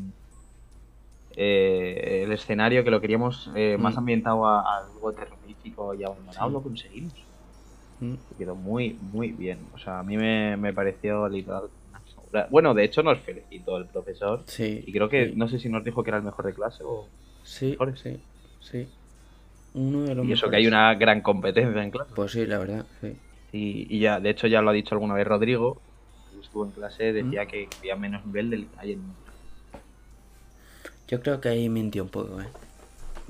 eh, 1.36 2.24
el 2.26 2.32
escenario 2.34 2.84
que 2.84 2.91
lo 2.91 3.00
queríamos 3.00 3.50
eh, 3.56 3.78
más 3.80 3.95
Mm. 3.95 4.00
ambientado 4.00 4.45
a, 4.48 4.60
a 4.62 4.80
algo 4.86 5.13
terrorífico 5.13 5.93
y 5.93 6.04
abandonado, 6.04 6.48
Sí. 6.48 6.54
lo 6.54 6.62
conseguimos. 6.62 7.13
Mm, 8.00 8.13
quedó 8.38 8.56
muy, 8.56 8.98
muy 9.13 9.32
bien. 9.32 9.60
O 9.74 9.78
sea, 9.78 10.00
a 10.00 10.04
mí 10.04 10.17
me, 10.17 10.58
me 10.58 10.74
pareció 10.74 11.30
literal 11.30 11.63
Bueno, 12.52 12.74
de 12.74 12.84
hecho, 12.84 13.04
nos 13.04 13.19
felicitó 13.19 13.78
el 13.78 13.86
profesor. 13.86 14.43
Sí. 14.48 14.84
Y 14.86 14.91
creo 14.91 15.08
que, 15.10 15.30
sí, 15.30 15.34
no 15.36 15.48
sé 15.48 15.60
si 15.60 15.69
nos 15.69 15.84
dijo 15.84 16.04
que 16.04 16.10
era 16.10 16.17
el 16.17 16.24
mejor 16.24 16.45
de 16.45 16.54
clase 16.54 16.84
o. 16.84 17.08
Sí, 17.43 17.72
mejores. 17.72 18.00
sí, 18.00 18.19
sí. 18.60 18.88
Uno 19.74 20.02
de 20.02 20.15
los 20.15 20.26
Y 20.28 20.32
eso 20.34 20.50
que 20.50 20.58
hay 20.58 20.67
una 20.67 20.93
gran 20.95 21.22
competencia 21.22 21.82
en 21.84 21.91
clase. 21.91 22.12
Pues 22.15 22.32
sí, 22.32 22.45
la 22.45 22.58
verdad, 22.60 22.86
sí. 23.02 23.15
Y, 23.51 23.88
y 23.95 23.99
ya, 23.99 24.19
de 24.19 24.29
hecho, 24.29 24.47
ya 24.47 24.62
lo 24.62 24.69
ha 24.69 24.73
dicho 24.73 24.93
alguna 24.95 25.13
vez 25.15 25.27
Rodrigo. 25.27 25.81
que 26.33 26.39
Estuvo 26.41 26.65
en 26.65 26.71
clase, 26.71 27.12
decía 27.13 27.43
Mm. 27.43 27.47
que 27.47 27.67
había 27.79 27.95
menos 27.95 28.25
nivel 28.25 28.49
del 28.49 28.67
que 28.67 28.79
hay 28.79 28.91
en. 28.93 29.01
Yo 31.07 31.21
creo 31.21 31.41
que 31.41 31.49
ahí 31.49 31.69
mintió 31.69 32.03
un 32.03 32.09
poco, 32.09 32.39
eh. 32.41 32.47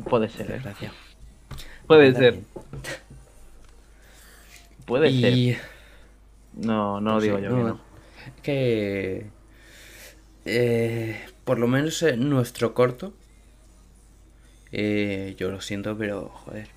Puede 0.09 0.29
ser, 0.29 0.49
¿eh? 0.49 0.53
Desgracia. 0.53 0.91
Puede 1.87 2.13
ser, 2.13 2.39
puede 4.85 5.11
ser. 5.19 5.59
No, 6.53 6.99
no 7.01 7.13
Pues 7.13 7.23
digo 7.23 7.39
yo 7.39 7.49
que 7.49 7.55
no. 7.63 7.79
Es 8.25 8.41
que. 8.43 9.25
eh, 10.45 11.25
por 11.45 11.59
lo 11.59 11.67
menos 11.67 12.01
en 12.03 12.29
nuestro 12.29 12.73
corto. 12.73 13.13
eh, 14.71 15.35
yo 15.37 15.49
lo 15.49 15.61
siento, 15.61 15.97
pero 15.97 16.29
joder. 16.29 16.67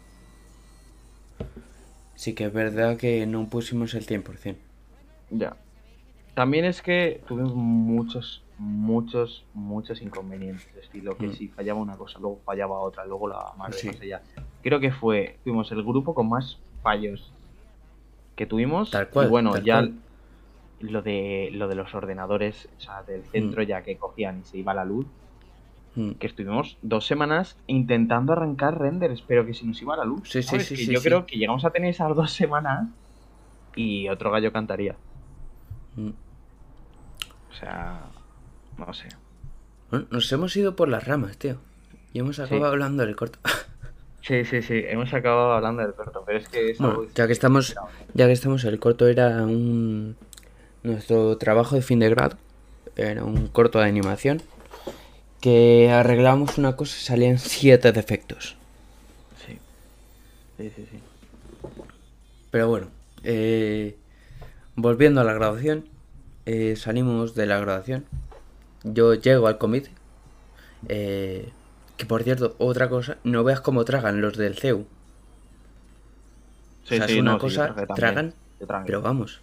Sí 2.23 2.35
que 2.37 2.45
es 2.45 2.53
verdad 2.53 2.97
que 2.97 3.27
no 3.27 3.49
pusimos 3.49 3.95
el 3.95 4.07
100%. 4.07 4.55
Ya. 5.31 5.57
También 6.35 6.65
es 6.65 6.81
que 6.81 7.21
tuvimos 7.27 7.53
muchos, 7.57 8.45
muchos, 8.59 9.45
muchos 9.55 10.01
inconvenientes. 10.03 10.69
Estilo 10.81 11.17
que 11.17 11.27
Mm. 11.27 11.33
si 11.33 11.49
fallaba 11.49 11.81
una 11.81 11.97
cosa, 11.97 12.21
luego 12.21 12.41
fallaba 12.45 12.79
otra, 12.79 13.05
luego 13.07 13.27
la 13.27 13.53
madre 13.59 13.73
Sí. 13.77 13.93
sé 13.93 14.07
ya. 14.07 14.23
Creo 14.63 14.79
que 14.79 14.93
fue, 14.93 15.41
fuimos 15.43 15.73
el 15.73 15.83
grupo 15.83 16.15
con 16.15 16.29
más 16.29 16.59
fallos 16.81 17.33
que 18.37 18.47
tuvimos. 18.47 18.93
Tal 18.93 19.09
cual, 19.09 19.27
Y 19.27 19.31
bueno, 19.31 19.57
ya 19.59 19.79
cual. 19.81 19.95
lo 20.79 21.03
de 21.03 21.49
lo 21.53 21.67
de 21.67 21.75
los 21.75 21.93
ordenadores, 21.93 22.69
o 22.79 22.81
sea, 22.81 23.03
del 23.03 23.25
centro 23.25 23.65
ya 23.65 23.83
que 23.83 23.97
cogían 23.97 24.43
y 24.43 24.45
se 24.45 24.59
iba 24.59 24.73
la 24.75 24.85
luz, 24.85 25.07
Mm. 25.95 26.13
que 26.13 26.27
estuvimos 26.27 26.79
dos 26.81 27.07
semanas 27.07 27.59
intentando 27.67 28.33
arrancar 28.33 28.81
renders, 28.81 29.23
pero 29.27 29.45
que 29.45 29.53
si 29.53 29.67
nos 29.67 29.81
iba 29.83 29.97
la 29.97 30.05
luz. 30.05 30.29
Sí, 30.29 30.43
sí, 30.43 30.59
sí, 30.61 30.87
yo 30.91 31.01
sí. 31.01 31.09
creo 31.09 31.27
que 31.27 31.37
llegamos 31.37 31.65
a 31.67 31.71
tener 31.71 31.91
esas 31.91 32.17
dos 32.17 32.33
semanas 32.33 32.89
y 33.77 34.09
otro 34.09 34.31
gallo 34.31 34.53
cantaría. 34.53 34.97
Mm. 35.97 36.09
O 37.51 37.55
sea, 37.55 38.07
no 38.79 38.93
sé. 38.95 39.09
Bueno, 39.91 40.07
nos 40.11 40.33
hemos 40.33 40.57
ido 40.57 40.75
por 40.75 40.89
las 40.89 41.07
ramas, 41.07 41.37
tío. 41.37 41.59
Y 42.15 42.21
hemos 42.21 42.39
acabado 42.39 42.73
hablando 42.73 43.05
del 43.05 43.17
corto. 43.17 43.39
Sí, 44.25 44.45
sí, 44.45 44.63
sí, 44.63 44.85
hemos 44.87 45.13
acabado 45.13 45.51
hablando 45.51 45.83
del 45.83 45.95
corto, 45.95 46.23
pero 46.25 46.39
es 46.39 46.49
que 46.49 46.71
es 46.71 46.79
Bueno, 46.79 47.07
ya 47.13 47.27
que 47.27 47.33
estamos, 47.33 47.75
ya 48.15 48.27
que 48.27 48.33
estamos, 48.33 48.63
el 48.63 48.79
corto 48.79 49.09
era 49.09 49.43
un 49.43 50.15
nuestro 50.85 51.37
trabajo 51.39 51.75
de 51.75 51.83
fin 51.83 51.99
de 51.99 52.09
grado, 52.09 52.37
era 52.95 53.25
un 53.25 53.49
corto 53.49 53.81
de 53.81 53.87
animación 53.87 54.41
que 55.43 55.91
arreglábamos 55.93 56.59
una 56.59 56.77
cosa 56.77 56.97
y 56.99 57.03
salían 57.05 57.39
siete 57.39 57.93
defectos. 57.93 58.59
Sí. 59.35 59.63
Sí, 60.59 60.71
sí, 60.71 60.87
sí. 60.91 61.05
Pero 62.51 62.69
bueno, 62.69 62.93
eh, 63.23 64.01
volviendo 64.77 65.21
a 65.21 65.25
la 65.25 65.35
graduación, 65.35 65.91
eh, 66.47 66.77
salimos 66.77 67.35
de 67.35 67.47
la 67.47 67.61
graduación. 67.61 68.09
Yo 68.85 69.15
llego 69.15 69.49
al 69.49 69.59
comité. 69.59 69.99
eh, 70.89 71.55
que 71.97 72.07
por 72.07 72.23
cierto, 72.25 72.57
otra 72.59 72.89
cosa, 72.89 73.19
no 73.25 73.45
veas 73.45 73.61
cómo 73.61 73.85
tragan 73.85 74.21
los 74.21 74.37
del 74.37 74.59
CEU. 74.59 74.89
Sí, 76.85 76.95
o 76.95 76.97
sea, 76.97 77.09
sí, 77.09 77.15
es 77.15 77.19
una 77.19 77.33
no, 77.33 77.39
cosa, 77.39 77.75
tragan, 77.95 78.35
pero 78.85 79.03
vamos. 79.03 79.43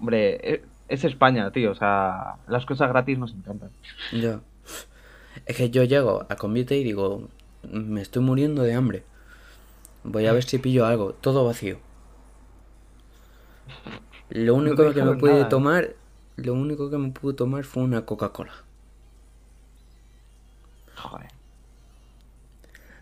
Hombre, 0.00 0.38
eh, 0.42 0.68
es 0.88 1.04
España, 1.04 1.50
tío. 1.50 1.70
O 1.72 1.74
sea, 1.74 2.36
las 2.48 2.66
cosas 2.66 2.88
gratis 2.88 3.18
nos 3.18 3.32
encantan. 3.32 3.70
Ya. 4.12 4.40
Es 5.46 5.56
que 5.56 5.70
yo 5.70 5.84
llego 5.84 6.26
a 6.28 6.36
convite 6.36 6.76
y 6.76 6.84
digo, 6.84 7.28
me 7.62 8.00
estoy 8.00 8.22
muriendo 8.22 8.62
de 8.62 8.74
hambre. 8.74 9.04
Voy 10.04 10.26
a 10.26 10.32
ver 10.32 10.44
si 10.44 10.58
pillo 10.58 10.86
algo. 10.86 11.12
Todo 11.12 11.44
vacío. 11.44 11.78
Lo 14.30 14.54
único 14.54 14.92
que 14.92 15.02
me 15.02 15.16
pude 15.16 15.32
nada, 15.32 15.44
¿eh? 15.44 15.48
tomar, 15.48 15.94
lo 16.36 16.52
único 16.54 16.90
que 16.90 16.98
me 16.98 17.10
pude 17.10 17.34
tomar 17.34 17.64
fue 17.64 17.82
una 17.82 18.04
Coca-Cola. 18.04 18.52
Joder. 20.96 21.28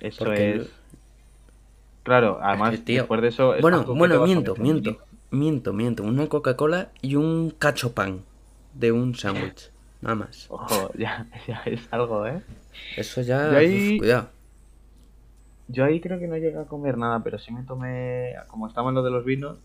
Eso 0.01 0.25
Porque 0.25 0.57
es. 0.57 0.71
Claro, 2.05 2.39
además, 2.41 2.71
que, 2.71 2.79
tío, 2.79 3.03
después 3.03 3.21
de 3.23 3.29
eso. 3.29 3.55
es 3.57 3.63
Bueno, 3.63 3.83
bueno, 3.85 4.23
miento, 4.23 4.55
miento, 4.57 4.91
en- 4.91 4.99
miento, 5.31 5.73
miento. 5.73 6.03
Una 6.03 6.27
Coca-Cola 6.29 6.91
y 7.03 7.17
un 7.17 7.51
cacho 7.51 7.93
pan 7.93 8.23
de 8.75 8.93
un 8.93 9.15
sándwich. 9.15 9.71
Nada 10.03 10.15
más. 10.17 10.47
Ojo, 10.51 10.91
ya, 10.97 11.27
ya 11.47 11.63
es 11.67 11.81
algo, 11.91 12.27
¿eh? 12.27 12.43
Eso 12.97 13.23
ya, 13.23 13.51
Yo 13.53 13.59
ahí- 13.59 13.95
uf, 13.95 13.99
cuidado. 13.99 14.31
Yo 15.69 15.85
ahí 15.85 16.01
creo 16.01 16.19
que 16.21 16.29
no 16.29 16.37
llegué 16.37 16.59
a 16.59 16.65
comer 16.65 16.97
nada, 16.97 17.21
pero 17.25 17.39
sí 17.39 17.51
me 17.53 17.63
tomé. 17.65 18.35
Como 18.47 18.69
estaba 18.69 18.91
en 18.91 18.95
lo 18.95 19.03
de 19.03 19.11
los 19.11 19.25
vinos. 19.25 19.59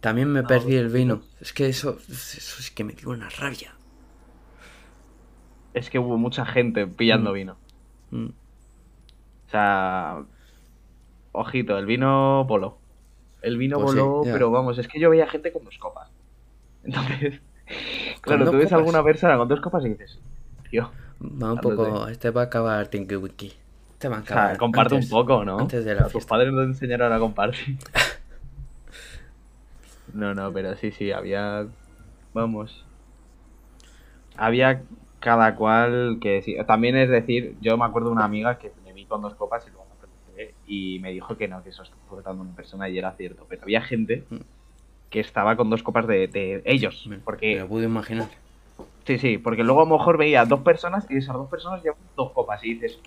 También 0.00 0.28
me 0.32 0.42
No, 0.42 0.46
perdí 0.48 0.76
el 0.76 0.88
vino. 0.88 1.22
Es 1.40 1.52
que 1.52 1.66
eso, 1.68 1.98
eso 2.08 2.60
es 2.60 2.70
que 2.70 2.84
me 2.84 2.92
dio 2.92 3.10
una 3.10 3.28
rabia. 3.30 3.74
Es 5.74 5.90
que 5.90 5.98
hubo 5.98 6.16
mucha 6.16 6.46
gente 6.46 6.86
pillando 6.86 7.30
Mm. 7.30 7.34
vino. 7.34 7.56
Mm. 8.12 8.26
O 8.26 9.50
sea. 9.50 10.22
Ojito, 11.32 11.76
el 11.76 11.86
vino 11.86 12.44
voló. 12.44 12.78
El 13.46 13.56
vino 13.58 13.78
Pues 13.78 13.94
voló, 13.94 14.22
pero 14.24 14.50
vamos, 14.50 14.76
es 14.78 14.88
que 14.88 14.98
yo 14.98 15.08
veía 15.10 15.26
gente 15.28 15.52
con 15.52 15.64
dos 15.64 15.78
copas. 15.78 16.10
Entonces. 16.84 17.40
Claro, 18.20 18.44
tú 18.50 18.56
ves 18.56 18.64
copas? 18.66 18.72
alguna 18.78 19.02
persona 19.04 19.36
con 19.36 19.48
dos 19.48 19.60
copas 19.60 19.84
y 19.84 19.90
dices. 19.90 20.18
Tío. 20.70 20.90
Va 21.22 21.52
un 21.52 21.60
poco. 21.60 22.08
Este 22.08 22.30
va 22.30 22.42
a 22.42 22.44
acabar 22.44 22.88
Tinky 22.88 23.16
Winky. 23.16 23.52
Este 23.92 24.08
va 24.08 24.16
a 24.16 24.20
O 24.20 24.22
acabar. 24.22 24.48
sea, 24.50 24.58
comparte 24.58 24.94
antes- 24.96 25.10
un 25.12 25.18
poco, 25.18 25.44
¿no? 25.44 25.58
Antes 25.58 25.84
de 25.84 25.92
O 25.92 25.94
la 25.94 25.98
sea, 26.00 26.04
tus 26.06 26.12
fiesta. 26.12 26.28
padres 26.30 26.52
nos 26.52 26.66
enseñaron 26.66 27.12
a 27.12 27.18
compartir. 27.18 27.78
No, 30.12 30.34
no, 30.34 30.52
pero 30.52 30.74
sí, 30.76 30.92
sí, 30.92 31.12
había. 31.12 31.66
Vamos. 32.32 32.84
Había 34.36 34.82
cada 35.20 35.54
cual 35.56 36.18
que 36.20 36.42
sí. 36.42 36.56
También 36.66 36.96
es 36.96 37.08
decir, 37.10 37.56
yo 37.60 37.76
me 37.76 37.84
acuerdo 37.84 38.08
de 38.08 38.14
una 38.14 38.24
amiga 38.24 38.58
que 38.58 38.72
me 38.84 38.92
vi 38.92 39.04
con 39.06 39.20
dos 39.22 39.34
copas 39.34 39.66
y 39.66 39.70
luego 39.70 39.85
y 40.66 40.98
me 41.00 41.12
dijo 41.12 41.36
que 41.36 41.48
no, 41.48 41.62
que 41.62 41.70
eso 41.70 41.82
estaba 41.82 42.02
cortando 42.06 42.42
una 42.42 42.54
persona 42.54 42.88
y 42.88 42.98
era 42.98 43.12
cierto. 43.16 43.46
Pero 43.48 43.62
había 43.62 43.80
gente 43.82 44.26
Mm. 44.30 44.36
que 45.10 45.20
estaba 45.20 45.56
con 45.56 45.70
dos 45.70 45.82
copas 45.82 46.06
de, 46.06 46.26
de 46.28 46.62
ellos. 46.66 47.06
Me- 47.06 47.16
Me 47.18 47.22
Porque, 47.22 47.58
lo 47.60 47.68
pude 47.68 47.84
imaginar. 47.84 48.28
sí, 49.06 49.18
sí, 49.18 49.38
porque 49.38 49.62
luego 49.64 49.82
a 49.82 49.84
lo 49.84 49.96
mejor 49.98 50.18
veía 50.18 50.44
dos 50.44 50.60
personas 50.60 51.06
y 51.08 51.16
esas 51.18 51.36
dos 51.36 51.48
personas 51.48 51.82
llevan 51.82 51.98
dos 52.16 52.32
copas 52.32 52.62
y 52.64 52.74
dices, 52.74 52.98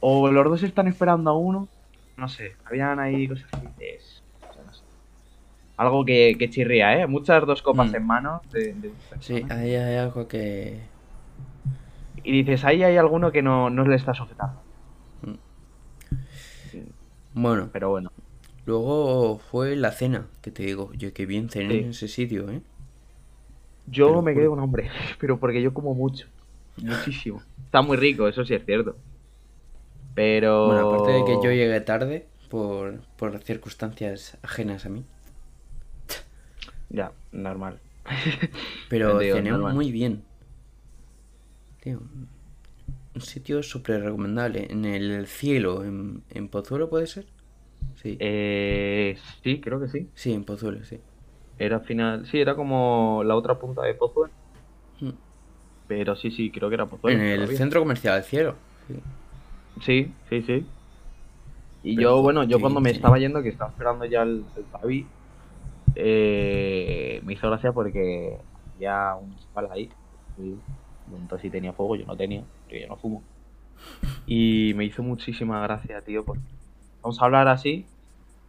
o 0.00 0.30
los 0.30 0.44
dos 0.44 0.62
están 0.62 0.88
esperando 0.88 1.30
a 1.30 1.38
uno, 1.38 1.68
no 2.16 2.28
sé, 2.28 2.56
habían 2.64 3.00
ahí 3.00 3.26
cosas 3.28 3.50
que 3.50 3.66
dices, 3.66 4.22
o 4.50 4.52
sea, 4.52 4.62
no 4.64 4.72
sé. 4.74 4.84
Algo 5.78 6.04
que, 6.04 6.36
que 6.38 6.48
chirría, 6.50 7.00
¿eh? 7.00 7.06
Muchas 7.06 7.44
dos 7.46 7.62
copas 7.62 7.92
Mm. 7.92 7.96
en 7.96 8.06
mano 8.06 8.40
de, 8.50 8.72
de 8.74 8.92
Sí, 9.20 9.44
ahí 9.50 9.74
hay 9.74 9.96
algo 9.96 10.26
que. 10.28 10.80
y 12.22 12.32
dices, 12.42 12.64
ahí 12.64 12.82
hay 12.82 12.96
alguno 12.96 13.30
que 13.32 13.42
no, 13.42 13.70
no 13.70 13.84
le 13.86 13.96
está 13.96 14.14
sujetando. 14.14 14.62
Bueno, 17.36 17.70
Pero 17.72 17.90
bueno, 17.90 18.10
luego 18.64 19.38
fue 19.38 19.76
la 19.76 19.92
cena, 19.92 20.26
que 20.42 20.50
te 20.50 20.64
digo, 20.64 20.92
yo 20.94 21.12
que 21.12 21.26
bien 21.26 21.48
cené 21.50 21.68
Sí. 21.74 21.78
en 21.78 21.90
ese 21.90 22.08
sitio, 22.08 22.50
¿eh? 22.50 22.62
yo 23.86 24.06
Te 24.06 24.12
lo 24.12 24.22
me 24.22 24.34
quedé 24.34 24.46
con 24.48 24.60
hambre, 24.60 24.90
pero 25.20 25.38
porque 25.38 25.62
yo 25.62 25.72
como 25.74 25.94
mucho, 25.94 26.26
muchísimo. 26.76 27.42
Está 27.64 27.82
muy 27.82 27.96
rico, 27.96 28.26
eso 28.28 28.44
sí 28.44 28.54
es 28.54 28.64
cierto. 28.64 28.96
Pero... 30.14 30.66
Bueno, 30.66 30.82
aparte 30.88 31.12
de 31.12 31.24
que 31.24 31.34
yo 31.42 31.50
llegué 31.52 31.80
tarde 31.82 32.26
por, 32.48 33.00
por 33.16 33.38
circunstancias 33.42 34.38
ajenas 34.42 34.86
a 34.86 34.88
mí, 34.88 35.04
Ya, 36.88 37.12
normal. 37.32 37.78
pero 38.88 39.18
Digo, 39.18 39.36
cené 39.36 39.50
normal. 39.50 39.74
muy 39.74 39.92
bien. 39.92 40.22
Tío, 41.82 42.00
un 43.16 43.22
sitio 43.22 43.62
súper 43.62 44.02
recomendable. 44.02 44.66
En 44.70 44.84
el 44.84 45.26
cielo, 45.26 45.84
en, 45.84 46.24
en 46.30 46.48
Pozuelo, 46.50 46.88
¿puede 46.90 47.06
ser? 47.06 47.32
Sí, 47.94 48.20
Eh, 48.20 49.18
sí, 49.42 49.60
creo 49.60 49.80
que 49.80 49.88
sí. 49.88 50.12
sí, 50.14 50.32
en 50.32 50.44
Pozuelo, 50.44 50.84
sí. 50.84 51.04
Era 51.58 51.76
al 51.76 51.84
final, 51.84 52.26
sí, 52.26 52.40
era 52.40 52.56
como 52.56 53.22
la 53.24 53.36
otra 53.36 53.58
punta 53.58 53.82
de 53.82 53.94
Pozuelo. 53.94 54.34
Mm. 55.00 55.12
Pero 55.86 56.14
sí, 56.16 56.30
sí, 56.30 56.50
creo 56.52 56.68
que 56.68 56.74
era 56.76 56.88
Pozuelo. 56.88 57.18
En 57.18 57.20
el 57.20 57.48
todavía. 57.48 57.56
centro 57.56 57.80
comercial 57.80 58.22
Cielo. 58.22 58.56
sí. 58.86 59.06
Sí, 59.80 60.20
sí, 60.28 60.42
sí. 60.42 60.76
Y 61.82 61.98
Pero, 61.98 62.00
yo, 62.00 62.20
bueno, 62.22 62.44
yo 62.44 62.60
cuando 62.60 62.80
me 62.80 62.90
estaba 62.90 63.18
yendo, 63.18 63.42
que 63.42 63.48
estaba 63.50 63.70
esperando 63.70 64.04
ya 64.06 64.22
el, 64.22 64.50
el 64.56 64.66
Fabi, 64.68 65.14
eh, 65.94 67.20
me 67.24 67.34
hizo 67.34 67.48
gracia 67.48 67.72
porque 67.72 68.44
había 68.74 69.16
un 69.16 69.36
chaval 69.36 69.72
ahí. 69.72 69.98
y 70.36 70.64
preguntó 71.04 71.38
si 71.38 71.50
tenía 71.50 71.74
fuego, 71.74 71.96
yo 71.96 72.06
no 72.06 72.16
tenía, 72.16 72.48
porque 72.66 72.80
yo 72.80 72.88
no 72.88 72.96
fumo. 72.96 73.22
Y 74.26 74.72
me 74.74 74.84
hizo 74.84 75.02
muchísima 75.02 75.60
gracia, 75.60 76.02
tío, 76.02 76.24
porque 76.24 76.42
vamos 77.02 77.20
a 77.20 77.24
hablar 77.24 77.48
así. 77.48 77.86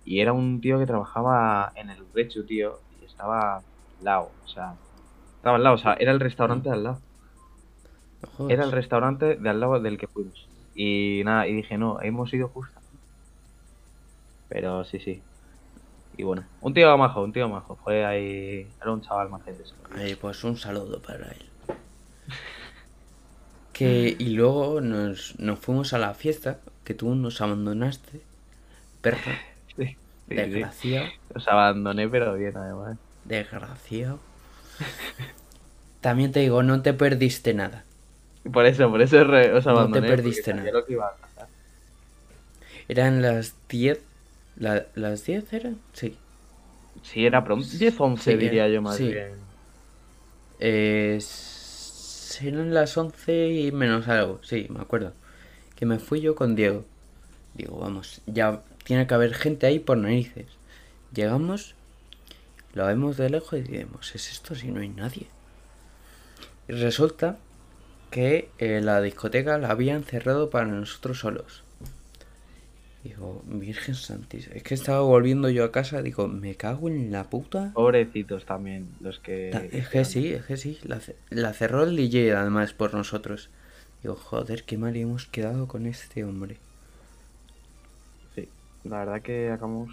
Y 0.06 0.22
era 0.22 0.34
un 0.34 0.62
tío 0.62 0.80
que 0.80 0.86
trabajaba 0.86 1.72
en 1.76 1.90
el 1.90 2.06
Rechu, 2.14 2.44
tío, 2.46 2.80
y 3.02 3.06
estaba 3.06 3.58
al 3.58 3.64
lado, 4.02 4.32
o 4.44 4.48
sea, 4.48 4.76
estaba 5.36 5.58
al 5.58 5.64
lado, 5.64 5.76
o 5.76 5.78
sea, 5.78 5.94
era 6.00 6.12
el 6.12 6.20
restaurante 6.20 6.70
de 6.70 6.76
al 6.76 6.84
lado. 6.84 7.02
No. 8.40 8.50
Era 8.50 8.64
el 8.64 8.72
restaurante 8.72 9.36
de 9.36 9.50
al 9.50 9.60
lado 9.60 9.80
del 9.80 9.98
que 9.98 10.08
fuimos. 10.08 10.48
Y 10.74 11.22
nada, 11.26 11.48
y 11.48 11.54
dije, 11.54 11.78
no, 11.78 12.02
hemos 12.02 12.34
ido 12.34 12.48
justo. 12.48 12.80
Pero 14.50 14.86
sí, 14.86 15.00
sí. 15.00 15.22
Y 16.16 16.24
bueno, 16.24 16.46
un 16.62 16.74
tío 16.74 16.98
majo, 16.98 17.22
un 17.22 17.34
tío 17.34 17.48
majo. 17.50 17.76
Fue 17.76 18.06
ahí, 18.06 18.68
era 18.82 18.92
un 18.92 19.02
chaval 19.02 19.30
más 19.30 19.44
gente. 19.44 19.64
Ahí, 19.94 20.16
pues 20.16 20.44
un 20.44 20.56
saludo 20.56 21.00
para 21.02 21.28
él. 21.28 21.46
Que, 23.78 24.16
y 24.18 24.30
luego 24.30 24.82
nos, 24.82 25.38
nos 25.40 25.60
fuimos 25.60 25.94
a 25.94 26.00
la 26.00 26.14
fiesta, 26.14 26.60
que 26.84 26.94
tú 26.94 27.14
nos 27.16 27.42
abandonaste. 27.42 28.22
Perro, 29.02 29.20
Sí, 29.76 29.86
sí, 29.86 29.98
sí. 30.36 30.36
desgraciado, 30.36 31.08
Os 31.36 31.48
abandoné, 31.48 32.08
pero 32.10 32.34
bien 32.36 32.58
además. 32.58 32.98
desgraciado. 33.26 34.20
También 36.02 36.32
te 36.32 36.40
digo, 36.42 36.64
no 36.64 36.82
te 36.82 36.94
perdiste 36.94 37.54
nada. 37.54 37.84
Por 38.52 38.66
eso, 38.66 38.90
por 38.90 39.02
eso 39.02 39.24
re- 39.24 39.54
os 39.54 39.66
No 39.66 39.74
te 39.92 40.02
abandoné. 40.02 40.08
perdiste 40.08 40.54
nada. 40.54 40.72
lo 40.72 40.86
que 40.86 40.94
iba 40.94 41.08
a 41.08 41.16
pasar. 41.16 41.48
Eran 42.88 43.22
las 43.22 43.56
10. 43.70 44.00
la- 44.58 44.86
¿Las 44.96 45.26
10 45.26 45.52
eran? 45.54 45.78
Sí. 45.94 46.18
Sí, 47.04 47.26
era 47.26 47.44
pronto. 47.44 47.66
10, 47.78 48.00
11 48.00 48.32
Sí, 48.32 48.38
diría 48.38 48.68
yo 48.70 48.82
más 48.82 48.96
sí. 48.98 49.10
bien. 49.12 49.34
Eh, 50.60 51.20
s- 52.30 52.48
eran 52.48 52.74
las 52.74 52.98
11 52.98 53.50
y 53.50 53.72
menos 53.72 54.08
algo, 54.08 54.40
sí, 54.44 54.68
me 54.70 54.82
acuerdo. 54.82 55.14
Que 55.76 55.86
me 55.86 56.00
fui 56.00 56.22
yo 56.22 56.36
con 56.36 56.56
Diego. 56.56 56.86
Digo, 57.56 57.80
vamos, 57.80 58.22
ya 58.28 58.62
tiene 58.86 59.08
que 59.08 59.14
haber 59.16 59.34
gente 59.36 59.68
ahí 59.68 59.80
por 59.80 59.98
narices. 59.98 60.48
Llegamos, 61.14 61.76
lo 62.74 62.86
vemos 62.88 63.18
de 63.18 63.30
lejos 63.30 63.60
y 63.60 63.64
decimos, 63.64 64.14
¿es 64.16 64.32
esto 64.32 64.56
si 64.56 64.70
no 64.70 64.82
hay 64.82 64.90
nadie? 64.90 65.28
Y 66.68 66.74
resulta 66.74 67.38
que 68.12 68.50
eh, 68.60 68.82
la 68.82 69.02
discoteca 69.02 69.58
la 69.58 69.70
habían 69.72 70.04
cerrado 70.04 70.50
para 70.50 70.66
nosotros 70.68 71.20
solos. 71.20 71.64
Digo, 73.08 73.42
Virgen 73.46 73.96
Santísima. 73.96 74.58
Es 74.58 74.64
que 74.64 74.74
estaba 74.74 75.00
volviendo 75.00 75.50
yo 75.50 75.64
a 75.64 75.72
casa, 75.72 76.02
digo, 76.02 76.28
me 76.28 76.56
cago 76.56 76.90
en 76.90 77.10
la 77.10 77.24
puta. 77.30 77.72
Pobrecitos 77.74 78.46
también, 78.46 78.90
los 79.00 79.20
que. 79.20 79.50
Es 79.72 79.88
que 79.88 80.04
sí, 80.04 80.34
es 80.34 80.44
que 80.44 80.58
sí. 80.58 80.78
La, 80.84 81.00
la 81.30 81.54
cerró 81.54 81.84
el 81.84 81.96
DJ 81.96 82.36
además 82.36 82.74
por 82.74 82.94
nosotros. 82.94 83.50
Digo, 84.04 84.16
joder, 84.16 84.64
qué 84.64 84.78
mal 84.78 84.94
hemos 84.98 85.26
quedado 85.26 85.70
con 85.70 85.86
este 85.86 86.26
hombre. 86.26 86.58
Sí, 88.36 88.50
la 88.84 89.00
verdad 89.00 89.22
que 89.22 89.52
acabamos 89.52 89.90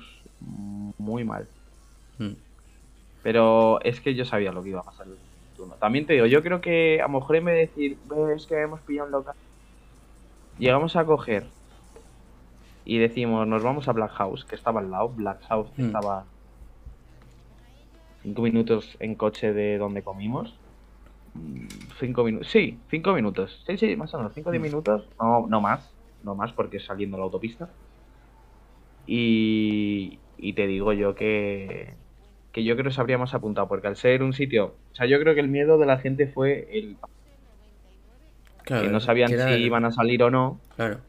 muy 0.98 1.22
mal. 1.22 1.46
Mm. 2.18 2.32
Pero 3.22 3.80
es 3.82 4.00
que 4.00 4.16
yo 4.16 4.24
sabía 4.24 4.50
lo 4.50 4.64
que 4.64 4.70
iba 4.70 4.80
a 4.80 4.84
pasar. 4.84 5.06
en 5.06 5.12
el 5.12 5.18
turno. 5.56 5.74
También 5.74 6.04
te 6.04 6.14
digo, 6.14 6.26
yo 6.26 6.42
creo 6.42 6.60
que 6.60 7.00
a 7.00 7.06
lo 7.06 7.20
mejor 7.20 7.36
en 7.36 7.44
vez 7.44 7.54
de 7.54 7.60
decir, 7.60 7.96
ves 8.08 8.46
que 8.46 8.60
hemos 8.60 8.80
pillado 8.80 9.06
un 9.06 9.12
local, 9.12 9.36
llegamos 10.58 10.96
a 10.96 11.04
coger 11.04 11.44
y 12.84 12.98
decimos, 12.98 13.46
nos 13.46 13.62
vamos 13.62 13.88
a 13.88 13.92
Black 13.92 14.12
House, 14.12 14.44
que 14.44 14.54
estaba 14.56 14.80
al 14.80 14.90
lado. 14.90 15.08
Black 15.10 15.42
House 15.48 15.70
Mm. 15.76 15.86
estaba 15.86 16.26
cinco 18.22 18.42
minutos 18.42 18.96
en 19.00 19.14
coche 19.14 19.52
de 19.52 19.78
donde 19.78 20.02
comimos. 20.02 20.58
Mm, 21.34 21.66
Cinco 21.98 22.24
minutos, 22.24 22.48
sí, 22.50 22.80
cinco 22.90 23.12
minutos. 23.12 23.62
Sí, 23.66 23.76
sí, 23.78 23.96
más 23.96 24.12
o 24.14 24.18
menos, 24.18 24.32
cinco 24.34 24.50
o 24.50 24.52
diez 24.52 24.60
Mm. 24.62 24.66
minutos. 24.66 25.08
No, 25.20 25.46
no 25.48 25.60
más, 25.60 25.94
no 26.22 26.34
más 26.34 26.52
porque 26.52 26.76
es 26.78 26.84
saliendo 26.86 27.16
la 27.16 27.24
autopista. 27.24 27.70
Y, 29.06 30.20
y 30.36 30.54
te 30.54 30.66
digo 30.66 30.92
yo 30.92 31.14
que, 31.14 31.94
que 32.52 32.64
yo 32.64 32.74
creo 32.74 32.86
que 32.88 32.94
se 32.94 33.00
habríamos 33.00 33.34
apuntado, 33.34 33.68
porque 33.68 33.86
al 33.88 33.96
ser 33.96 34.22
un 34.22 34.32
sitio, 34.32 34.78
o 34.92 34.94
sea, 34.94 35.06
yo 35.06 35.18
creo 35.20 35.34
que 35.34 35.40
el 35.40 35.48
miedo 35.48 35.76
de 35.78 35.86
la 35.86 35.98
gente 35.98 36.26
fue 36.28 36.66
el 36.78 36.98
Claro, 38.64 38.82
que 38.84 38.88
no 38.92 39.00
sabían 39.00 39.28
si 39.30 39.34
el- 39.36 39.64
iban 39.66 39.84
a 39.84 39.90
salir 39.90 40.22
o 40.22 40.30
no. 40.30 40.60
Claro. 40.74 41.00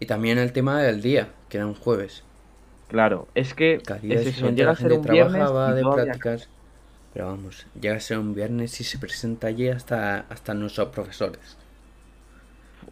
Y 0.00 0.06
también 0.06 0.38
el 0.38 0.52
tema 0.52 0.80
del 0.82 1.00
día, 1.02 1.32
que 1.48 1.58
era 1.58 1.66
un 1.66 1.74
jueves. 1.74 2.24
Claro, 2.88 3.28
es 3.34 3.54
que 3.54 3.86
día 4.02 4.20
es 4.20 4.26
es 4.26 4.36
eso, 4.36 4.50
llega 4.50 4.72
a 4.72 4.76
ser 4.76 4.92
gente 4.92 4.98
un 4.98 5.06
viernes 5.06 5.32
trabaja, 5.32 5.52
va 5.52 5.74
de 5.74 5.86
prácticas. 5.86 6.48
Pero 7.12 7.26
vamos, 7.26 7.66
llega 7.80 7.96
a 7.96 8.00
ser 8.00 8.18
un 8.18 8.34
viernes 8.34 8.80
y 8.80 8.84
se 8.84 8.98
presenta 8.98 9.46
allí 9.48 9.68
hasta, 9.68 10.20
hasta 10.28 10.54
nuestros 10.54 10.88
profesores. 10.88 11.58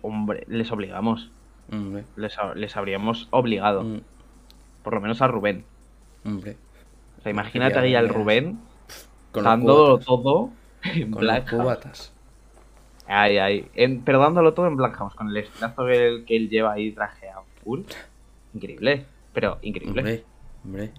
hombre, 0.02 0.44
les 0.48 0.70
obligamos, 0.72 1.30
Hombre, 1.70 2.04
les, 2.16 2.36
les 2.54 2.76
habríamos 2.76 3.28
obligado, 3.30 3.82
mm, 3.84 4.00
por 4.82 4.94
lo 4.94 5.00
menos 5.00 5.20
a 5.22 5.28
Rubén. 5.28 5.64
hombre. 6.24 6.56
O 7.18 7.22
sea, 7.22 7.30
imagínate 7.30 7.78
ahí 7.78 7.94
al. 7.94 8.08
Rubén 8.08 8.60
Con 9.32 9.54
cubatas. 9.60 10.04
todo 10.04 10.50
en 10.82 11.10
Con 11.10 11.20
Black 11.20 11.48
House. 11.48 11.62
cubatas. 11.62 12.12
Ay, 13.08 13.38
ay. 13.38 13.70
En- 13.74 14.02
pero 14.02 14.20
dándolo 14.20 14.52
todo 14.54 14.66
en 14.66 14.76
Black 14.76 14.94
House, 14.96 15.14
con 15.14 15.28
el 15.30 15.36
estilazo 15.38 15.86
que 15.86 16.06
él, 16.06 16.24
que 16.26 16.36
él 16.36 16.48
lleva 16.50 16.72
ahí 16.74 16.92
trajeado. 16.92 17.44
Full. 17.64 17.80
Increíble. 18.54 19.06
Pero 19.32 19.58
increíble. 19.62 20.00
Hombre, 20.00 20.24
hombre. 20.64 20.90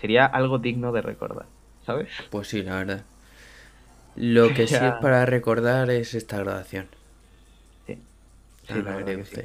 Sería 0.00 0.26
algo 0.26 0.58
digno 0.58 0.92
de 0.92 1.00
recordar. 1.02 1.46
¿Sabes? 1.86 2.08
Pues 2.30 2.48
sí, 2.48 2.62
la 2.62 2.76
verdad. 2.76 3.04
Lo 4.16 4.52
que 4.52 4.66
sí 4.66 4.74
es 4.82 4.92
para 5.00 5.24
recordar 5.24 5.88
es 5.90 6.14
esta 6.14 6.38
grabación. 6.38 6.88
Sí. 7.86 7.98
Sí, 8.68 8.74
la 8.82 8.96
verdad 8.96 9.16
que 9.16 9.24
sí. 9.24 9.42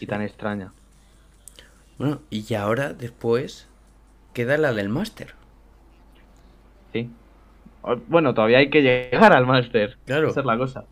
Y 0.00 0.06
tan 0.06 0.22
extraña. 0.22 0.72
Bueno, 1.98 2.20
y 2.30 2.52
ahora 2.54 2.92
después 2.92 3.68
queda 4.34 4.58
la 4.58 4.72
del 4.72 4.88
máster. 4.88 5.34
Sí. 6.92 7.10
Bueno, 8.08 8.34
todavía 8.34 8.58
hay 8.58 8.68
que 8.70 8.82
llegar 8.82 9.32
al 9.32 9.46
máster. 9.46 9.96
Claro. 10.06 10.28
Esa 10.28 10.40
es 10.40 10.46
la 10.46 10.58
cosa. 10.58 10.84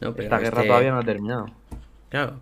No, 0.00 0.12
pero 0.12 0.24
Esta 0.24 0.38
guerra 0.38 0.58
este- 0.58 0.68
todavía 0.68 0.90
no 0.90 0.98
ha 0.98 1.02
terminado. 1.04 1.46
Claro. 2.10 2.40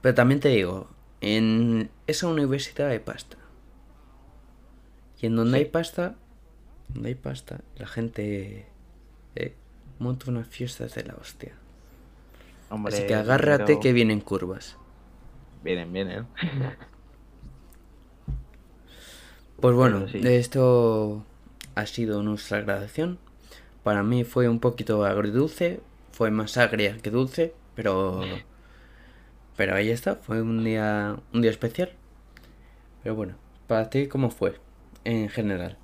Pero 0.00 0.14
también 0.14 0.38
te 0.40 0.48
digo, 0.50 0.88
en 1.20 1.90
esa 2.06 2.28
universidad 2.28 2.88
hay 2.90 3.00
pasta. 3.00 3.36
Y 5.20 5.26
en 5.26 5.34
donde 5.36 5.58
Sí. 5.58 5.64
hay 5.64 5.70
pasta, 5.70 6.14
donde 6.88 7.08
hay 7.08 7.14
pasta, 7.16 7.60
la 7.76 7.86
gente 7.88 8.66
eh, 9.34 9.54
monta 9.98 10.30
unas 10.30 10.46
fiestas 10.46 10.94
de 10.94 11.04
la 11.04 11.14
hostia. 11.14 11.52
Hombre, 12.70 12.94
Así 12.94 13.06
que 13.06 13.14
agárrate 13.16 13.64
pero- 13.66 13.80
que 13.80 13.92
vienen 13.92 14.20
curvas. 14.20 14.76
Vienen, 15.64 15.92
vienen. 15.92 16.26
Pues 19.60 19.74
bueno, 19.74 20.06
sí. 20.08 20.20
de 20.20 20.38
esto 20.38 21.24
ha 21.80 21.86
sido 21.86 22.22
nuestra 22.22 22.60
graduación. 22.60 23.18
Para 23.84 24.02
mí 24.02 24.24
fue 24.24 24.48
un 24.48 24.60
poquito 24.60 25.04
agridulce, 25.04 25.80
fue 26.12 26.30
más 26.30 26.56
agria 26.56 26.96
que 27.02 27.10
dulce, 27.10 27.54
pero 27.74 28.20
pero 29.56 29.74
ahí 29.74 29.90
está, 29.90 30.16
fue 30.16 30.40
un 30.42 30.64
día 30.64 31.16
un 31.32 31.42
día 31.42 31.50
especial. 31.50 31.90
Pero 33.02 33.14
bueno, 33.14 33.34
para 33.66 33.90
ti 33.90 34.06
cómo 34.08 34.30
fue 34.30 34.54
en 35.04 35.28
general? 35.28 35.76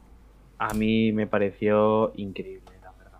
A 0.59 0.75
mí 0.75 1.13
me 1.13 1.27
pareció 1.27 2.13
increíble, 2.17 2.73
la 2.83 2.93
verdad. 2.93 3.19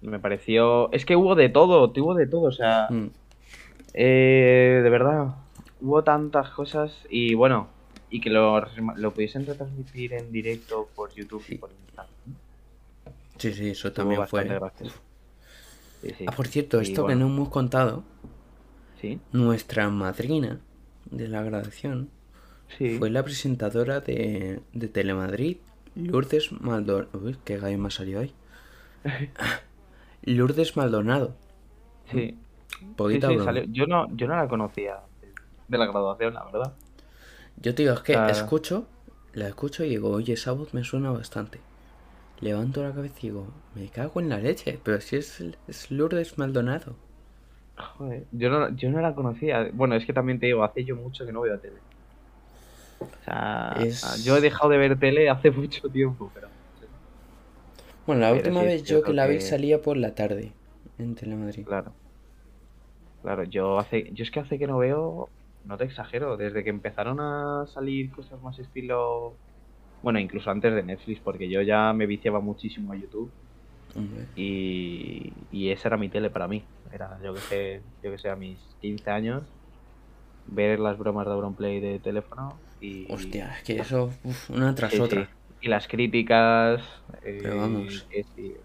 Me 0.00 0.18
pareció... 0.18 0.90
Es 0.92 1.04
que 1.04 1.16
hubo 1.16 1.34
de 1.34 1.48
todo, 1.48 1.92
hubo 1.96 2.14
de 2.14 2.26
todo, 2.26 2.42
o 2.42 2.52
sea... 2.52 2.88
Mm, 2.90 3.10
Eh, 3.94 4.80
de 4.82 4.90
verdad, 4.90 5.36
hubo 5.82 6.02
tantas 6.02 6.48
cosas 6.50 7.06
y 7.10 7.34
bueno, 7.34 7.68
y 8.12 8.20
que 8.20 8.30
lo, 8.30 8.60
lo 8.96 9.10
pudiesen 9.14 9.46
retransmitir 9.46 10.12
en 10.12 10.30
directo 10.30 10.88
por 10.94 11.12
YouTube 11.14 11.42
y 11.48 11.56
por 11.56 11.70
Instagram. 11.72 12.14
Sí, 13.38 13.52
sí, 13.54 13.70
eso 13.70 13.92
también 13.92 14.26
fue. 14.28 14.46
Sí, 16.02 16.10
sí. 16.18 16.24
Ah, 16.28 16.32
por 16.32 16.46
cierto, 16.46 16.80
esto 16.80 17.02
bueno, 17.02 17.18
que 17.18 17.24
no 17.24 17.34
hemos 17.34 17.48
contado, 17.48 18.04
Sí, 19.00 19.18
nuestra 19.32 19.88
madrina 19.88 20.60
de 21.10 21.26
la 21.26 21.42
graduación 21.42 22.10
sí. 22.78 22.98
fue 22.98 23.10
la 23.10 23.24
presentadora 23.24 24.00
de, 24.00 24.60
de 24.72 24.88
Telemadrid, 24.88 25.56
Lourdes 25.96 26.52
Maldonado. 26.52 27.08
Uy, 27.20 27.36
qué 27.44 27.56
gallo 27.58 27.78
me 27.78 27.88
ha 27.88 27.90
salido 27.90 28.20
ahí. 28.20 28.32
Lourdes 30.22 30.76
Maldonado. 30.76 31.34
Sí, 32.10 32.36
Poquita 32.96 33.28
sí, 33.28 33.32
sí, 33.32 33.36
broma. 33.38 33.44
salió. 33.52 33.64
Yo 33.72 33.86
no, 33.86 34.14
yo 34.14 34.26
no 34.28 34.36
la 34.36 34.46
conocía 34.48 34.98
de 35.68 35.78
la 35.78 35.86
graduación, 35.86 36.34
la 36.34 36.44
verdad. 36.44 36.74
Yo 37.56 37.74
te 37.74 37.82
digo, 37.82 37.94
es 37.94 38.02
que 38.02 38.22
escucho, 38.26 38.86
la 39.32 39.48
escucho 39.48 39.84
y 39.84 39.90
digo, 39.90 40.10
oye, 40.10 40.34
esa 40.34 40.52
voz 40.52 40.74
me 40.74 40.84
suena 40.84 41.10
bastante. 41.10 41.60
Levanto 42.40 42.82
la 42.82 42.92
cabeza 42.92 43.16
y 43.20 43.22
digo, 43.28 43.46
me 43.74 43.88
cago 43.88 44.20
en 44.20 44.28
la 44.28 44.38
leche, 44.38 44.78
pero 44.84 45.00
si 45.00 45.16
es, 45.16 45.42
es 45.68 45.90
Lourdes 45.90 46.38
Maldonado. 46.38 46.96
Joder, 47.76 48.26
yo 48.32 48.48
no, 48.50 48.74
yo 48.76 48.90
no 48.90 49.00
la 49.00 49.14
conocía. 49.14 49.68
Bueno, 49.74 49.94
es 49.94 50.06
que 50.06 50.12
también 50.12 50.38
te 50.40 50.46
digo, 50.46 50.64
hace 50.64 50.84
yo 50.84 50.96
mucho 50.96 51.26
que 51.26 51.32
no 51.32 51.42
veo 51.42 51.58
tele. 51.60 51.80
O 53.00 53.24
sea, 53.24 53.88
Es- 53.88 54.16
yo 54.22 54.36
he 54.36 54.40
dejado 54.40 54.70
de 54.70 54.78
ver 54.78 54.98
tele 54.98 55.28
hace 55.30 55.50
mucho 55.50 55.88
tiempo, 55.90 56.30
pero... 56.34 56.48
Bueno, 58.06 58.20
la 58.22 58.30
Pero 58.30 58.34
última 58.34 58.60
sí, 58.60 58.64
vez 58.64 58.84
yo 58.84 58.96
yo 59.00 59.02
que 59.02 59.12
la 59.12 59.26
vi 59.26 59.38
que- 59.38 59.48
salía 59.48 59.82
por 59.82 59.96
la 59.96 60.14
tarde 60.14 60.52
en 60.98 61.14
Telemadrid. 61.16 61.66
Claro. 61.66 61.94
Claro, 63.22 63.44
yo 63.44 63.78
hace, 63.78 64.10
yo 64.12 64.24
es 64.24 64.30
que 64.30 64.40
hace 64.40 64.58
que 64.58 64.66
no 64.66 64.78
veo, 64.78 65.30
no 65.64 65.76
te 65.76 65.84
exagero, 65.84 66.36
desde 66.36 66.64
que 66.64 66.70
empezaron 66.70 67.20
a 67.20 67.64
salir 67.66 68.10
cosas 68.10 68.40
más 68.42 68.58
estilo, 68.58 69.36
bueno, 70.02 70.18
incluso 70.18 70.50
antes 70.50 70.74
de 70.74 70.82
Netflix, 70.82 71.20
porque 71.20 71.48
yo 71.48 71.62
ya 71.62 71.92
me 71.92 72.06
viciaba 72.06 72.40
muchísimo 72.40 72.92
a 72.92 72.96
YouTube 72.96 73.32
y, 74.36 75.32
y 75.50 75.70
esa 75.70 75.88
era 75.88 75.96
mi 75.96 76.08
tele 76.08 76.30
para 76.30 76.48
mí. 76.48 76.64
Era, 76.92 77.18
yo 77.22 77.34
que 77.34 77.40
sé, 77.40 77.82
yo 78.02 78.10
que 78.10 78.18
sé, 78.18 78.28
a 78.28 78.36
mis 78.36 78.58
15 78.80 79.10
años, 79.10 79.42
ver 80.46 80.78
las 80.80 80.98
bromas 80.98 81.26
de 81.26 81.32
Auronplay 81.32 81.80
de 81.80 81.98
teléfono 82.00 82.60
y, 82.80 83.10
Hostia, 83.12 83.54
es 83.56 83.62
que 83.62 83.78
eso, 83.78 84.10
uf, 84.24 84.50
una 84.50 84.74
tras 84.74 84.90
sí, 84.90 84.96
sí. 84.96 85.02
otra. 85.02 85.30
y 85.60 85.68
las 85.68 85.86
críticas. 85.86 86.82
eh, 87.22 87.38
Pero 87.42 87.56
vamos. 87.58 88.06
sí, 88.34 88.56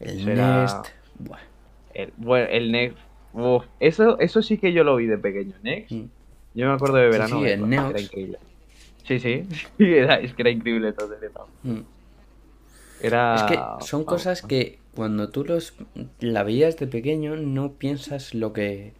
El 0.00 0.08
Eso 0.18 0.30
era- 0.30 0.60
Nest. 0.62 0.86
buah. 1.18 1.38
El, 1.94 2.12
bueno, 2.16 2.46
el 2.50 2.72
Next. 2.72 2.98
Uf, 3.36 3.64
eso, 3.80 4.18
eso 4.18 4.42
sí 4.42 4.58
que 4.58 4.72
yo 4.72 4.82
lo 4.84 4.96
vi 4.96 5.06
de 5.06 5.18
pequeño. 5.18 5.54
Next. 5.62 5.92
Mm. 5.92 6.04
Yo 6.54 6.66
me 6.68 6.72
acuerdo 6.72 6.96
de 6.96 7.06
Sí, 7.06 7.10
verano. 7.12 7.36
sí, 7.38 7.44
verlo, 7.44 7.66
el 7.66 7.72
Era 7.90 8.00
increíble. 8.00 8.38
Sí, 9.04 9.18
sí. 9.20 9.44
sí, 9.78 9.84
era- 9.84 10.16
es 10.20 10.34
que 10.34 10.42
era 10.42 10.50
increíble 10.50 10.92
todo. 10.92 11.14
Mm. 11.62 11.80
Era. 13.00 13.34
Es 13.36 13.42
que 13.42 13.58
son 13.86 14.04
cosas 14.04 14.42
que 14.42 14.78
cuando 14.94 15.28
tú 15.28 15.44
los 15.44 15.74
la 16.20 16.42
veías 16.42 16.78
de 16.78 16.86
pequeño 16.86 17.36
no 17.36 17.72
piensas 17.72 18.34
lo 18.34 18.52
que... 18.52 18.94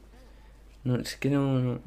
No, 0.85 0.96
es 0.96 1.16
que 1.16 1.31
no... 1.31 1.59
no- 1.61 1.81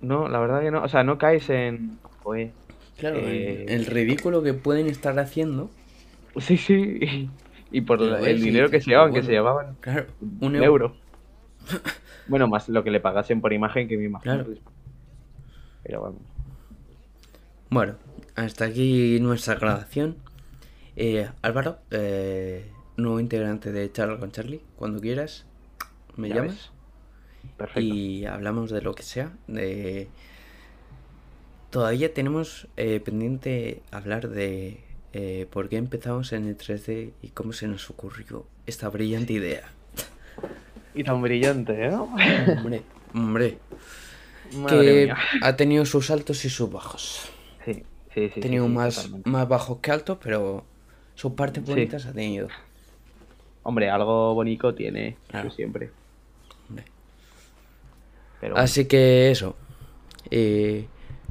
No, 0.00 0.28
la 0.28 0.40
verdad 0.40 0.60
que 0.60 0.70
no. 0.70 0.82
O 0.82 0.88
sea, 0.88 1.04
no 1.04 1.18
caes 1.18 1.48
en. 1.50 1.98
Joder. 2.22 2.50
Claro, 2.98 3.16
el- 3.18 3.24
Eh, 3.28 3.64
el, 3.68 3.86
ridículo 3.86 4.42
que 4.42 4.54
pueden 4.54 4.86
estar 4.88 5.18
haciendo. 5.18 5.70
Sí, 6.40 6.56
sí. 6.56 7.28
Y 7.72 7.80
por 7.82 8.00
el 8.02 8.40
dinero 8.40 8.70
que 8.70 8.80
se 8.80 8.90
llevaban, 8.90 9.10
bueno, 9.10 9.22
que 9.22 9.26
se 9.26 9.32
llevaban 9.32 9.76
Claro, 9.80 10.06
un 10.20 10.38
un 10.46 10.56
euro. 10.56 10.94
Bueno, 12.28 12.48
más 12.48 12.68
lo 12.68 12.84
que 12.84 12.90
le 12.90 13.00
pagasen 13.00 13.40
por 13.40 13.52
imagen, 13.52 13.88
que 13.88 13.96
me 13.96 14.04
imagino. 14.04 14.44
Claro. 14.44 14.54
Pero 15.82 16.02
vamos. 16.02 16.22
Bueno, 17.70 17.96
hasta 18.34 18.66
aquí 18.66 19.18
nuestra 19.20 19.54
grabación. 19.54 20.16
Eh, 20.96 21.28
Álvaro, 21.42 21.78
eh, 21.90 22.70
nuevo 22.96 23.20
integrante 23.20 23.72
de 23.72 23.90
Charla 23.92 24.18
con 24.18 24.32
Charlie, 24.32 24.62
cuando 24.76 25.00
quieras, 25.00 25.46
me 26.16 26.28
llamas. 26.28 26.72
Perfecto. 27.56 27.80
y 27.80 28.26
hablamos 28.26 28.70
de 28.70 28.82
lo 28.82 28.94
que 28.94 29.02
sea. 29.02 29.32
De... 29.46 30.08
Todavía 31.70 32.12
tenemos 32.12 32.68
eh, 32.76 33.00
pendiente 33.00 33.82
hablar 33.90 34.28
de 34.28 34.80
eh, 35.12 35.46
por 35.50 35.68
qué 35.68 35.76
empezamos 35.76 36.32
en 36.32 36.46
el 36.46 36.56
3D 36.56 37.12
y 37.22 37.28
cómo 37.28 37.52
se 37.52 37.68
nos 37.68 37.90
ocurrió 37.90 38.46
esta 38.66 38.88
brillante 38.88 39.32
idea. 39.34 39.70
Y 40.98 41.04
tan 41.04 41.22
brillante, 41.22 41.86
¿eh? 41.86 41.94
Hombre, 41.94 42.82
hombre, 43.14 43.58
Madre 44.54 44.76
que 44.78 45.04
mía. 45.06 45.16
ha 45.42 45.56
tenido 45.56 45.84
sus 45.86 46.10
altos 46.10 46.44
y 46.44 46.50
sus 46.50 46.70
bajos. 46.72 47.28
Sí, 47.64 47.84
sí, 48.14 48.28
sí. 48.34 48.40
Ha 48.40 48.42
tenido 48.42 48.66
sí, 48.66 48.72
más, 48.72 48.96
totalmente. 48.96 49.30
más 49.30 49.48
bajos 49.48 49.78
que 49.80 49.90
altos, 49.92 50.18
pero 50.22 50.64
sus 51.14 51.32
partes 51.34 51.62
Sí. 51.64 51.70
bonitas 51.70 52.06
ha 52.06 52.12
tenido. 52.12 52.48
Hombre, 53.62 53.90
algo 53.90 54.34
bonito 54.34 54.74
tiene, 54.74 55.16
Claro. 55.28 55.50
siempre. 55.50 55.90
Hombre. 56.68 56.84
Pero 58.40 58.54
bueno, 58.54 58.64
Así 58.64 58.86
que 58.86 59.30
eso. 59.30 59.54
eh, 60.30 60.86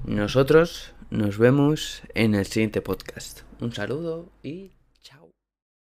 nosotros 0.06 0.94
nos 1.10 1.38
vemos 1.38 2.04
en 2.14 2.36
el 2.36 2.46
siguiente 2.46 2.82
podcast. 2.82 3.42
Un 3.60 3.74
saludo 3.74 4.30
y 4.44 4.72